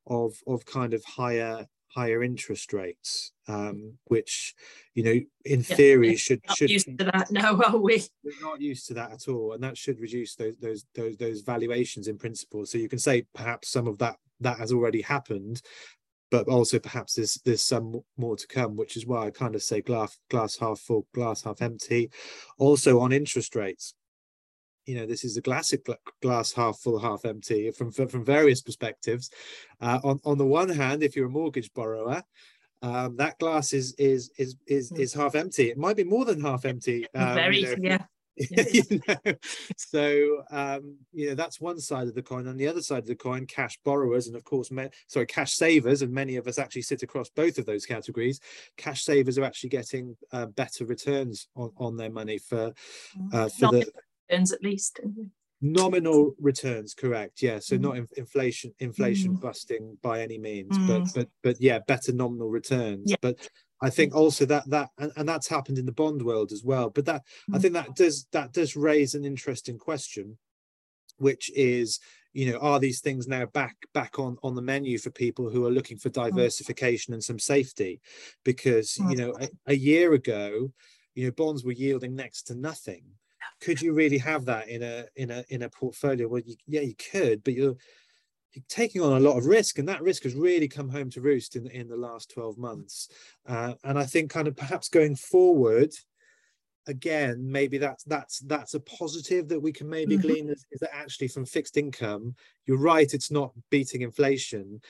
of 0.06 0.34
of 0.46 0.64
kind 0.64 0.94
of 0.94 1.04
higher 1.04 1.66
higher 1.96 2.22
interest 2.22 2.74
rates, 2.74 3.32
um, 3.48 3.94
which 4.04 4.54
you 4.94 5.02
know 5.02 5.18
in 5.46 5.60
yeah, 5.60 5.76
theory 5.76 6.14
should 6.14 6.40
not 6.46 6.56
should 6.56 6.70
used 6.70 6.98
to 6.98 7.04
that 7.04 7.30
now, 7.30 7.58
are 7.62 7.78
we? 7.78 8.04
We're 8.22 8.32
not 8.42 8.60
used 8.60 8.86
to 8.88 8.94
that 8.94 9.12
at 9.12 9.28
all, 9.28 9.54
and 9.54 9.62
that 9.64 9.78
should 9.78 9.98
reduce 9.98 10.34
those 10.34 10.56
those 10.60 10.84
those 10.94 11.16
those 11.16 11.40
valuations 11.40 12.06
in 12.06 12.18
principle. 12.18 12.66
So 12.66 12.76
you 12.76 12.88
can 12.88 12.98
say 12.98 13.24
perhaps 13.34 13.70
some 13.70 13.88
of 13.88 13.98
that 13.98 14.16
that 14.40 14.58
has 14.58 14.72
already 14.72 15.00
happened, 15.00 15.62
but 16.30 16.48
also 16.48 16.78
perhaps 16.78 17.14
there's 17.14 17.40
there's 17.46 17.62
some 17.62 18.02
more 18.18 18.36
to 18.36 18.46
come, 18.46 18.76
which 18.76 18.96
is 18.96 19.06
why 19.06 19.26
I 19.26 19.30
kind 19.30 19.54
of 19.54 19.62
say 19.62 19.80
glass 19.80 20.18
glass 20.28 20.58
half 20.58 20.78
full, 20.80 21.06
glass 21.14 21.44
half 21.44 21.62
empty. 21.62 22.10
Also 22.58 23.00
on 23.00 23.10
interest 23.10 23.56
rates, 23.56 23.94
you 24.86 24.94
know 24.94 25.06
this 25.06 25.24
is 25.24 25.36
a 25.36 25.42
classic 25.42 25.86
glass 26.22 26.52
half 26.52 26.78
full 26.78 26.98
half 26.98 27.24
empty 27.24 27.70
from 27.70 27.90
from 27.90 28.24
various 28.24 28.62
perspectives 28.62 29.30
uh, 29.80 29.98
on 30.02 30.20
on 30.24 30.38
the 30.38 30.46
one 30.46 30.68
hand 30.68 31.02
if 31.02 31.14
you're 31.14 31.26
a 31.26 31.30
mortgage 31.30 31.72
borrower 31.74 32.22
um, 32.82 33.16
that 33.16 33.38
glass 33.38 33.72
is 33.72 33.94
is 33.98 34.30
is 34.38 34.56
is 34.66 34.90
hmm. 34.90 35.00
is 35.00 35.12
half 35.12 35.34
empty 35.34 35.70
it 35.70 35.78
might 35.78 35.96
be 35.96 36.04
more 36.04 36.24
than 36.24 36.40
half 36.40 36.64
empty 36.64 37.06
um, 37.14 37.34
very 37.34 37.60
you 37.60 37.76
know, 37.76 37.82
yeah 37.82 38.04
you 38.70 39.00
know? 39.08 39.34
so 39.78 40.44
um, 40.50 40.96
you 41.14 41.28
know 41.28 41.34
that's 41.34 41.58
one 41.58 41.80
side 41.80 42.06
of 42.06 42.14
the 42.14 42.22
coin 42.22 42.46
on 42.46 42.58
the 42.58 42.68
other 42.68 42.82
side 42.82 42.98
of 42.98 43.06
the 43.06 43.14
coin 43.14 43.46
cash 43.46 43.78
borrowers 43.82 44.26
and 44.26 44.36
of 44.36 44.44
course 44.44 44.70
sorry 45.06 45.24
cash 45.24 45.54
savers 45.54 46.02
and 46.02 46.12
many 46.12 46.36
of 46.36 46.46
us 46.46 46.58
actually 46.58 46.82
sit 46.82 47.02
across 47.02 47.30
both 47.30 47.56
of 47.56 47.64
those 47.64 47.86
categories 47.86 48.38
cash 48.76 49.04
savers 49.04 49.38
are 49.38 49.44
actually 49.44 49.70
getting 49.70 50.14
uh, 50.32 50.44
better 50.44 50.84
returns 50.84 51.48
on, 51.56 51.72
on 51.78 51.96
their 51.96 52.10
money 52.10 52.36
for 52.36 52.74
mm. 53.18 53.34
uh, 53.34 53.48
for 53.48 53.70
the 53.72 53.90
returns 54.28 54.52
at 54.52 54.62
least. 54.62 55.00
Nominal 55.62 56.34
returns, 56.38 56.94
correct? 56.94 57.42
Yeah, 57.42 57.58
so 57.58 57.76
mm. 57.76 57.80
not 57.80 57.96
in, 57.96 58.08
inflation 58.16 58.72
inflation 58.78 59.36
mm. 59.36 59.40
busting 59.40 59.96
by 60.02 60.20
any 60.20 60.38
means, 60.38 60.76
mm. 60.76 60.86
but 60.86 61.14
but 61.14 61.28
but 61.42 61.60
yeah, 61.60 61.78
better 61.86 62.12
nominal 62.12 62.50
returns. 62.50 63.10
Yeah. 63.10 63.16
But 63.22 63.48
I 63.82 63.90
think 63.90 64.14
also 64.14 64.44
that 64.46 64.68
that 64.68 64.90
and, 64.98 65.12
and 65.16 65.28
that's 65.28 65.48
happened 65.48 65.78
in 65.78 65.86
the 65.86 65.92
bond 65.92 66.22
world 66.22 66.52
as 66.52 66.62
well. 66.62 66.90
But 66.90 67.06
that 67.06 67.22
I 67.52 67.56
mm. 67.56 67.62
think 67.62 67.74
that 67.74 67.96
does 67.96 68.26
that 68.32 68.52
does 68.52 68.76
raise 68.76 69.14
an 69.14 69.24
interesting 69.24 69.78
question, 69.78 70.36
which 71.16 71.50
is 71.54 72.00
you 72.34 72.52
know 72.52 72.58
are 72.58 72.78
these 72.78 73.00
things 73.00 73.26
now 73.26 73.46
back 73.46 73.76
back 73.94 74.18
on 74.18 74.36
on 74.42 74.54
the 74.54 74.62
menu 74.62 74.98
for 74.98 75.10
people 75.10 75.48
who 75.48 75.64
are 75.64 75.70
looking 75.70 75.96
for 75.96 76.10
mm. 76.10 76.24
diversification 76.24 77.14
and 77.14 77.24
some 77.24 77.38
safety 77.38 77.98
because 78.44 78.98
you 79.08 79.16
know 79.16 79.34
a, 79.40 79.48
a 79.68 79.74
year 79.74 80.12
ago 80.12 80.70
you 81.14 81.24
know 81.24 81.30
bonds 81.30 81.64
were 81.64 81.72
yielding 81.72 82.14
next 82.14 82.42
to 82.42 82.54
nothing 82.54 83.02
could 83.60 83.80
you 83.80 83.92
really 83.92 84.18
have 84.18 84.44
that 84.44 84.68
in 84.68 84.82
a 84.82 85.04
in 85.16 85.30
a 85.30 85.44
in 85.48 85.62
a 85.62 85.68
portfolio 85.68 86.28
well 86.28 86.42
you, 86.44 86.54
yeah 86.66 86.80
you 86.80 86.94
could 86.94 87.42
but 87.44 87.54
you're 87.54 87.76
you're 88.52 88.64
taking 88.68 89.02
on 89.02 89.12
a 89.12 89.20
lot 89.20 89.36
of 89.36 89.46
risk 89.46 89.78
and 89.78 89.88
that 89.88 90.02
risk 90.02 90.22
has 90.22 90.34
really 90.34 90.68
come 90.68 90.88
home 90.88 91.10
to 91.10 91.20
roost 91.20 91.56
in, 91.56 91.66
in 91.68 91.88
the 91.88 91.96
last 91.96 92.30
12 92.30 92.58
months 92.58 93.08
uh, 93.46 93.74
and 93.84 93.98
i 93.98 94.04
think 94.04 94.30
kind 94.30 94.48
of 94.48 94.56
perhaps 94.56 94.88
going 94.88 95.14
forward 95.16 95.92
again 96.88 97.50
maybe 97.50 97.78
that's 97.78 98.04
that's 98.04 98.38
that's 98.40 98.74
a 98.74 98.80
positive 98.80 99.48
that 99.48 99.60
we 99.60 99.72
can 99.72 99.88
maybe 99.88 100.16
mm-hmm. 100.16 100.28
glean 100.28 100.48
is, 100.48 100.64
is, 100.70 100.80
that 100.80 100.94
actually 100.94 101.28
from 101.28 101.44
fixed 101.44 101.76
income 101.76 102.34
you're 102.64 102.78
right 102.78 103.12
it's 103.12 103.30
not 103.30 103.52
beating 103.70 104.02
inflation 104.02 104.80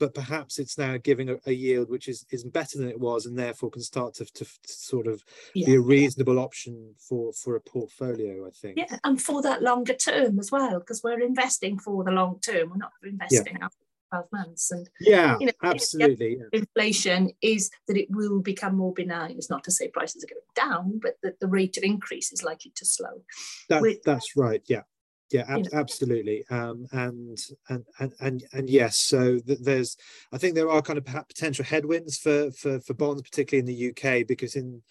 but 0.00 0.14
perhaps 0.14 0.58
it's 0.58 0.78
now 0.78 0.96
giving 0.96 1.28
a, 1.28 1.36
a, 1.46 1.52
yield 1.52 1.88
which 1.90 2.08
is 2.08 2.26
is 2.30 2.42
better 2.42 2.78
than 2.78 2.88
it 2.88 2.98
was 2.98 3.26
and 3.26 3.38
therefore 3.38 3.70
can 3.70 3.82
start 3.82 4.14
to, 4.14 4.24
to, 4.24 4.44
to 4.44 4.48
sort 4.64 5.06
of 5.06 5.22
yeah. 5.54 5.66
be 5.66 5.74
a 5.74 5.80
reasonable 5.80 6.40
option 6.40 6.94
for 6.98 7.32
for 7.32 7.54
a 7.54 7.60
portfolio 7.60 8.46
i 8.46 8.50
think. 8.50 8.78
Yeah 8.78 8.96
and 9.04 9.20
for 9.20 9.42
that 9.42 9.62
longer 9.62 9.94
term 9.94 10.38
as 10.40 10.50
well 10.50 10.80
because 10.80 11.02
we're 11.04 11.20
investing 11.20 11.78
for 11.78 12.02
the 12.02 12.10
long 12.10 12.40
term 12.40 12.70
we're 12.70 12.76
not 12.76 12.92
investing 13.04 13.58
yeah. 13.60 13.68
12 14.10 14.26
months. 14.32 14.70
And 14.72 14.88
yeah 14.98 15.36
you 15.38 15.46
know, 15.46 15.52
absolutely 15.62 16.38
inflation 16.52 17.30
is 17.42 17.70
that 17.86 17.96
it 17.96 18.08
will 18.10 18.40
become 18.40 18.76
more 18.76 18.92
benign. 18.92 19.36
It's 19.36 19.50
not 19.50 19.62
to 19.64 19.70
say 19.70 19.88
prices 19.88 20.24
are 20.24 20.34
going 20.34 20.40
down 20.56 20.98
but 21.00 21.16
that 21.22 21.38
the 21.38 21.46
rate 21.46 21.76
of 21.76 21.84
increase 21.84 22.32
is 22.32 22.42
likely 22.42 22.72
to 22.76 22.84
slow. 22.84 23.22
That, 23.68 24.00
that's 24.04 24.36
right 24.36 24.62
yeah 24.66 24.82
yeah 25.30 25.44
ab- 25.48 25.66
absolutely 25.72 26.44
um, 26.50 26.86
and, 26.92 27.38
and 27.68 27.84
and 27.98 28.12
and 28.20 28.44
and 28.52 28.70
yes 28.70 28.96
so 28.96 29.38
th- 29.38 29.58
there's 29.60 29.96
i 30.32 30.38
think 30.38 30.54
there 30.54 30.70
are 30.70 30.82
kind 30.82 30.98
of 30.98 31.04
potential 31.04 31.64
headwinds 31.64 32.18
for 32.18 32.50
for 32.52 32.80
for 32.80 32.94
bonds 32.94 33.22
particularly 33.22 33.60
in 33.60 33.66
the 33.66 33.90
uk 33.90 34.26
because 34.26 34.56
in 34.56 34.82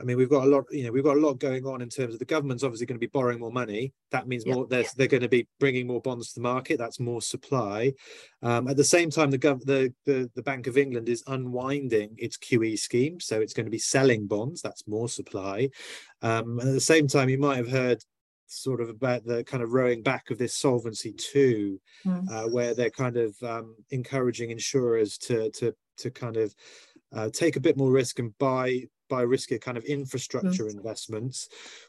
I 0.00 0.02
mean, 0.02 0.16
we've 0.16 0.28
got 0.28 0.44
a 0.44 0.48
lot, 0.48 0.64
you 0.72 0.84
know, 0.84 0.90
we've 0.90 1.04
got 1.04 1.16
a 1.16 1.20
lot 1.20 1.38
going 1.38 1.64
on 1.66 1.80
in 1.80 1.88
terms 1.88 2.14
of 2.14 2.18
the 2.18 2.24
government's 2.24 2.64
obviously 2.64 2.86
going 2.86 2.96
to 2.96 3.06
be 3.06 3.06
borrowing 3.06 3.38
more 3.38 3.52
money. 3.52 3.92
That 4.10 4.26
means 4.26 4.44
more. 4.44 4.66
They're, 4.66 4.84
they're 4.96 5.06
going 5.06 5.22
to 5.22 5.28
be 5.28 5.46
bringing 5.60 5.86
more 5.86 6.00
bonds 6.00 6.28
to 6.28 6.34
the 6.34 6.42
market. 6.42 6.78
That's 6.78 6.98
more 6.98 7.22
supply. 7.22 7.92
Um, 8.42 8.66
at 8.66 8.76
the 8.76 8.82
same 8.82 9.08
time, 9.08 9.30
the, 9.30 9.38
gov- 9.38 9.64
the 9.64 9.94
the 10.04 10.28
the 10.34 10.42
Bank 10.42 10.66
of 10.66 10.76
England 10.76 11.08
is 11.08 11.22
unwinding 11.28 12.16
its 12.18 12.36
QE 12.36 12.76
scheme, 12.76 13.20
so 13.20 13.40
it's 13.40 13.54
going 13.54 13.66
to 13.66 13.70
be 13.70 13.78
selling 13.78 14.26
bonds. 14.26 14.62
That's 14.62 14.86
more 14.88 15.08
supply. 15.08 15.70
Um, 16.22 16.58
and 16.58 16.70
at 16.70 16.74
the 16.74 16.80
same 16.80 17.06
time, 17.06 17.28
you 17.28 17.38
might 17.38 17.58
have 17.58 17.70
heard 17.70 18.02
sort 18.46 18.80
of 18.80 18.88
about 18.88 19.24
the 19.24 19.44
kind 19.44 19.62
of 19.62 19.72
rowing 19.72 20.02
back 20.02 20.30
of 20.30 20.38
this 20.38 20.56
solvency 20.56 21.12
two, 21.12 21.80
mm. 22.06 22.30
uh, 22.30 22.48
where 22.48 22.74
they're 22.74 22.90
kind 22.90 23.16
of 23.16 23.34
um, 23.42 23.76
encouraging 23.90 24.50
insurers 24.50 25.18
to 25.18 25.50
to 25.52 25.74
to 25.98 26.10
kind 26.10 26.36
of 26.36 26.54
uh, 27.14 27.30
take 27.32 27.56
a 27.56 27.60
bit 27.60 27.76
more 27.76 27.90
risk 27.90 28.18
and 28.18 28.36
buy 28.38 28.82
buy 29.14 29.24
riskier 29.24 29.60
kind 29.60 29.76
of 29.76 29.84
infrastructure 29.84 30.64
mm. 30.64 30.72
investments. 30.72 31.48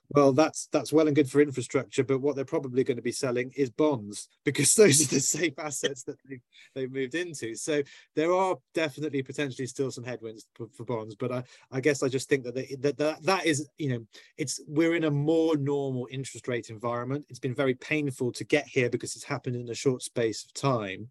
Well 0.09 0.33
that's 0.33 0.67
that's 0.71 0.93
well 0.93 1.07
and 1.07 1.15
good 1.15 1.29
for 1.29 1.41
infrastructure 1.41 2.03
but 2.03 2.21
what 2.21 2.35
they're 2.35 2.45
probably 2.45 2.83
going 2.83 2.97
to 2.97 3.03
be 3.03 3.11
selling 3.11 3.51
is 3.55 3.69
bonds 3.69 4.27
because 4.45 4.73
those 4.75 5.01
are 5.01 5.15
the 5.15 5.19
safe 5.19 5.57
assets 5.57 6.03
that 6.03 6.17
they, 6.27 6.39
they 6.75 6.87
moved 6.87 7.15
into. 7.15 7.55
So 7.55 7.81
there 8.15 8.33
are 8.33 8.57
definitely 8.73 9.23
potentially 9.23 9.67
still 9.67 9.91
some 9.91 10.03
headwinds 10.03 10.45
for, 10.53 10.67
for 10.75 10.85
bonds 10.85 11.15
but 11.15 11.31
I, 11.31 11.43
I 11.71 11.79
guess 11.81 12.03
i 12.03 12.07
just 12.07 12.29
think 12.29 12.43
that, 12.43 12.55
they, 12.55 12.75
that 12.79 12.97
that 12.97 13.23
that 13.23 13.45
is 13.45 13.67
you 13.77 13.89
know 13.89 14.05
it's 14.37 14.59
we're 14.67 14.95
in 14.95 15.05
a 15.05 15.11
more 15.11 15.57
normal 15.57 16.07
interest 16.11 16.47
rate 16.47 16.69
environment. 16.69 17.25
It's 17.29 17.39
been 17.39 17.55
very 17.55 17.73
painful 17.73 18.31
to 18.33 18.43
get 18.43 18.67
here 18.67 18.89
because 18.89 19.15
it's 19.15 19.25
happened 19.25 19.55
in 19.55 19.69
a 19.69 19.75
short 19.75 20.01
space 20.03 20.45
of 20.45 20.53
time. 20.53 21.09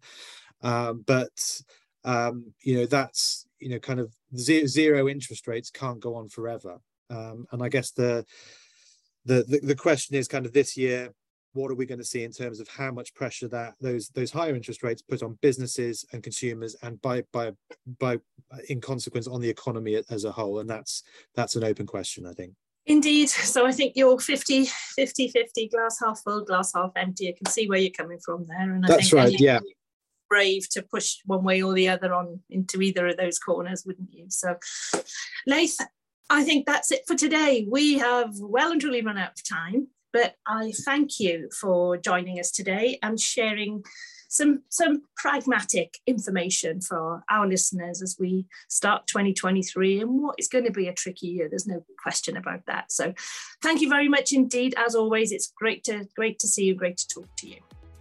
Um, 0.61 1.03
but 1.05 1.61
um, 2.03 2.53
you 2.61 2.77
know 2.77 2.85
that's 2.85 3.44
you 3.59 3.69
know 3.69 3.79
kind 3.79 3.99
of 3.99 4.13
zero 4.35 5.07
interest 5.07 5.47
rates 5.47 5.69
can't 5.69 5.99
go 5.99 6.15
on 6.15 6.29
forever. 6.29 6.79
Um, 7.11 7.45
and 7.51 7.61
i 7.61 7.69
guess 7.69 7.91
the, 7.91 8.25
the 9.25 9.43
the 9.47 9.59
the 9.61 9.75
question 9.75 10.15
is 10.15 10.27
kind 10.27 10.47
of 10.47 10.53
this 10.53 10.75
year 10.75 11.13
what 11.55 11.71
are 11.71 11.75
we 11.75 11.85
going 11.85 11.99
to 11.99 12.05
see 12.05 12.23
in 12.23 12.31
terms 12.31 12.59
of 12.59 12.67
how 12.67 12.91
much 12.91 13.13
pressure 13.13 13.47
that 13.47 13.75
those 13.79 14.09
those 14.09 14.31
higher 14.31 14.55
interest 14.55 14.83
rates 14.83 15.01
put 15.01 15.23
on 15.23 15.39
businesses 15.41 16.05
and 16.11 16.21
consumers 16.21 16.75
and 16.83 17.01
by 17.01 17.23
by 17.31 17.51
by 17.99 18.19
in 18.69 18.81
consequence 18.81 19.27
on 19.27 19.41
the 19.41 19.49
economy 19.49 20.01
as 20.09 20.25
a 20.25 20.31
whole? 20.31 20.59
And 20.59 20.69
that's 20.69 21.03
that's 21.33 21.55
an 21.55 21.63
open 21.63 21.87
question 21.87 22.25
i 22.25 22.33
think. 22.33 22.53
Indeed. 22.85 23.29
So 23.29 23.65
i 23.65 23.71
think 23.71 23.93
you're 23.95 24.19
50 24.19 24.65
50 24.65 25.29
50 25.29 25.67
glass 25.69 25.97
half 26.03 26.21
full 26.23 26.43
glass 26.43 26.73
half 26.75 26.91
empty 26.95 27.29
i 27.29 27.31
can 27.31 27.51
see 27.51 27.67
where 27.67 27.79
you're 27.79 27.89
coming 27.91 28.19
from 28.19 28.45
there. 28.47 28.73
And 28.73 28.85
I 28.85 28.89
that's 28.89 29.13
right 29.13 29.39
yeah 29.39 29.59
brave 30.29 30.69
to 30.69 30.81
push 30.81 31.17
one 31.25 31.43
way 31.43 31.61
or 31.61 31.73
the 31.73 31.89
other 31.89 32.13
on 32.13 32.39
into 32.49 32.81
either 32.81 33.07
of 33.07 33.17
those 33.17 33.39
corners, 33.39 33.83
wouldn't 33.85 34.13
you? 34.13 34.25
So, 34.29 34.55
Laith, 35.47 35.77
I 36.29 36.43
think 36.43 36.65
that's 36.65 36.91
it 36.91 37.01
for 37.07 37.15
today. 37.15 37.67
We 37.69 37.97
have 37.97 38.33
well 38.39 38.71
and 38.71 38.81
truly 38.81 39.01
run 39.01 39.17
out 39.17 39.39
of 39.39 39.47
time, 39.47 39.87
but 40.11 40.35
I 40.47 40.73
thank 40.83 41.19
you 41.19 41.49
for 41.59 41.97
joining 41.97 42.39
us 42.39 42.51
today 42.51 42.99
and 43.03 43.19
sharing 43.19 43.83
some 44.29 44.63
some 44.69 45.03
pragmatic 45.15 45.99
information 46.07 46.81
for 46.81 47.23
our 47.29 47.47
listeners 47.47 48.01
as 48.01 48.17
we 48.19 48.45
start 48.69 49.07
2023 49.07 50.01
and 50.01 50.21
what 50.21 50.35
is 50.37 50.47
going 50.47 50.65
to 50.65 50.71
be 50.71 50.87
a 50.87 50.93
tricky 50.93 51.27
year 51.27 51.47
there's 51.47 51.67
no 51.67 51.83
question 52.01 52.35
about 52.35 52.65
that 52.65 52.91
so 52.91 53.13
thank 53.61 53.81
you 53.81 53.89
very 53.89 54.09
much 54.09 54.33
indeed 54.33 54.73
as 54.77 54.95
always 54.95 55.31
it's 55.31 55.53
great 55.55 55.83
to 55.83 56.07
great 56.15 56.39
to 56.39 56.47
see 56.47 56.65
you 56.65 56.75
great 56.75 56.97
to 56.97 57.07
talk 57.07 57.27
to 57.37 57.47
you 57.47 57.57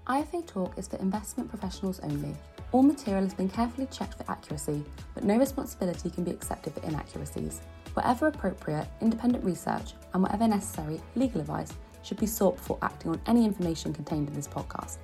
IFA 0.06 0.46
Talk 0.46 0.78
is 0.78 0.86
for 0.86 0.96
investment 0.96 1.48
professionals 1.48 1.98
only. 2.00 2.36
All 2.72 2.82
material 2.82 3.22
has 3.22 3.32
been 3.32 3.48
carefully 3.48 3.86
checked 3.90 4.18
for 4.18 4.30
accuracy, 4.30 4.84
but 5.14 5.24
no 5.24 5.38
responsibility 5.38 6.10
can 6.10 6.24
be 6.24 6.30
accepted 6.30 6.74
for 6.74 6.82
inaccuracies. 6.82 7.62
Wherever 7.94 8.26
appropriate, 8.26 8.86
independent 9.00 9.42
research 9.42 9.94
and 10.12 10.22
whatever 10.22 10.46
necessary, 10.46 11.00
legal 11.16 11.40
advice 11.40 11.72
should 12.02 12.18
be 12.20 12.26
sought 12.26 12.56
before 12.56 12.78
acting 12.82 13.12
on 13.12 13.20
any 13.26 13.46
information 13.46 13.94
contained 13.94 14.28
in 14.28 14.34
this 14.34 14.48
podcast. 14.48 14.98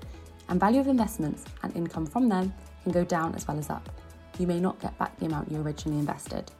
And 0.50 0.60
value 0.60 0.80
of 0.80 0.88
investments 0.88 1.46
and 1.62 1.74
income 1.74 2.04
from 2.04 2.28
them 2.28 2.52
can 2.82 2.92
go 2.92 3.02
down 3.02 3.34
as 3.34 3.48
well 3.48 3.58
as 3.58 3.70
up. 3.70 3.88
You 4.38 4.46
may 4.46 4.60
not 4.60 4.80
get 4.80 4.98
back 4.98 5.18
the 5.18 5.26
amount 5.26 5.50
you 5.50 5.62
originally 5.62 5.98
invested. 5.98 6.50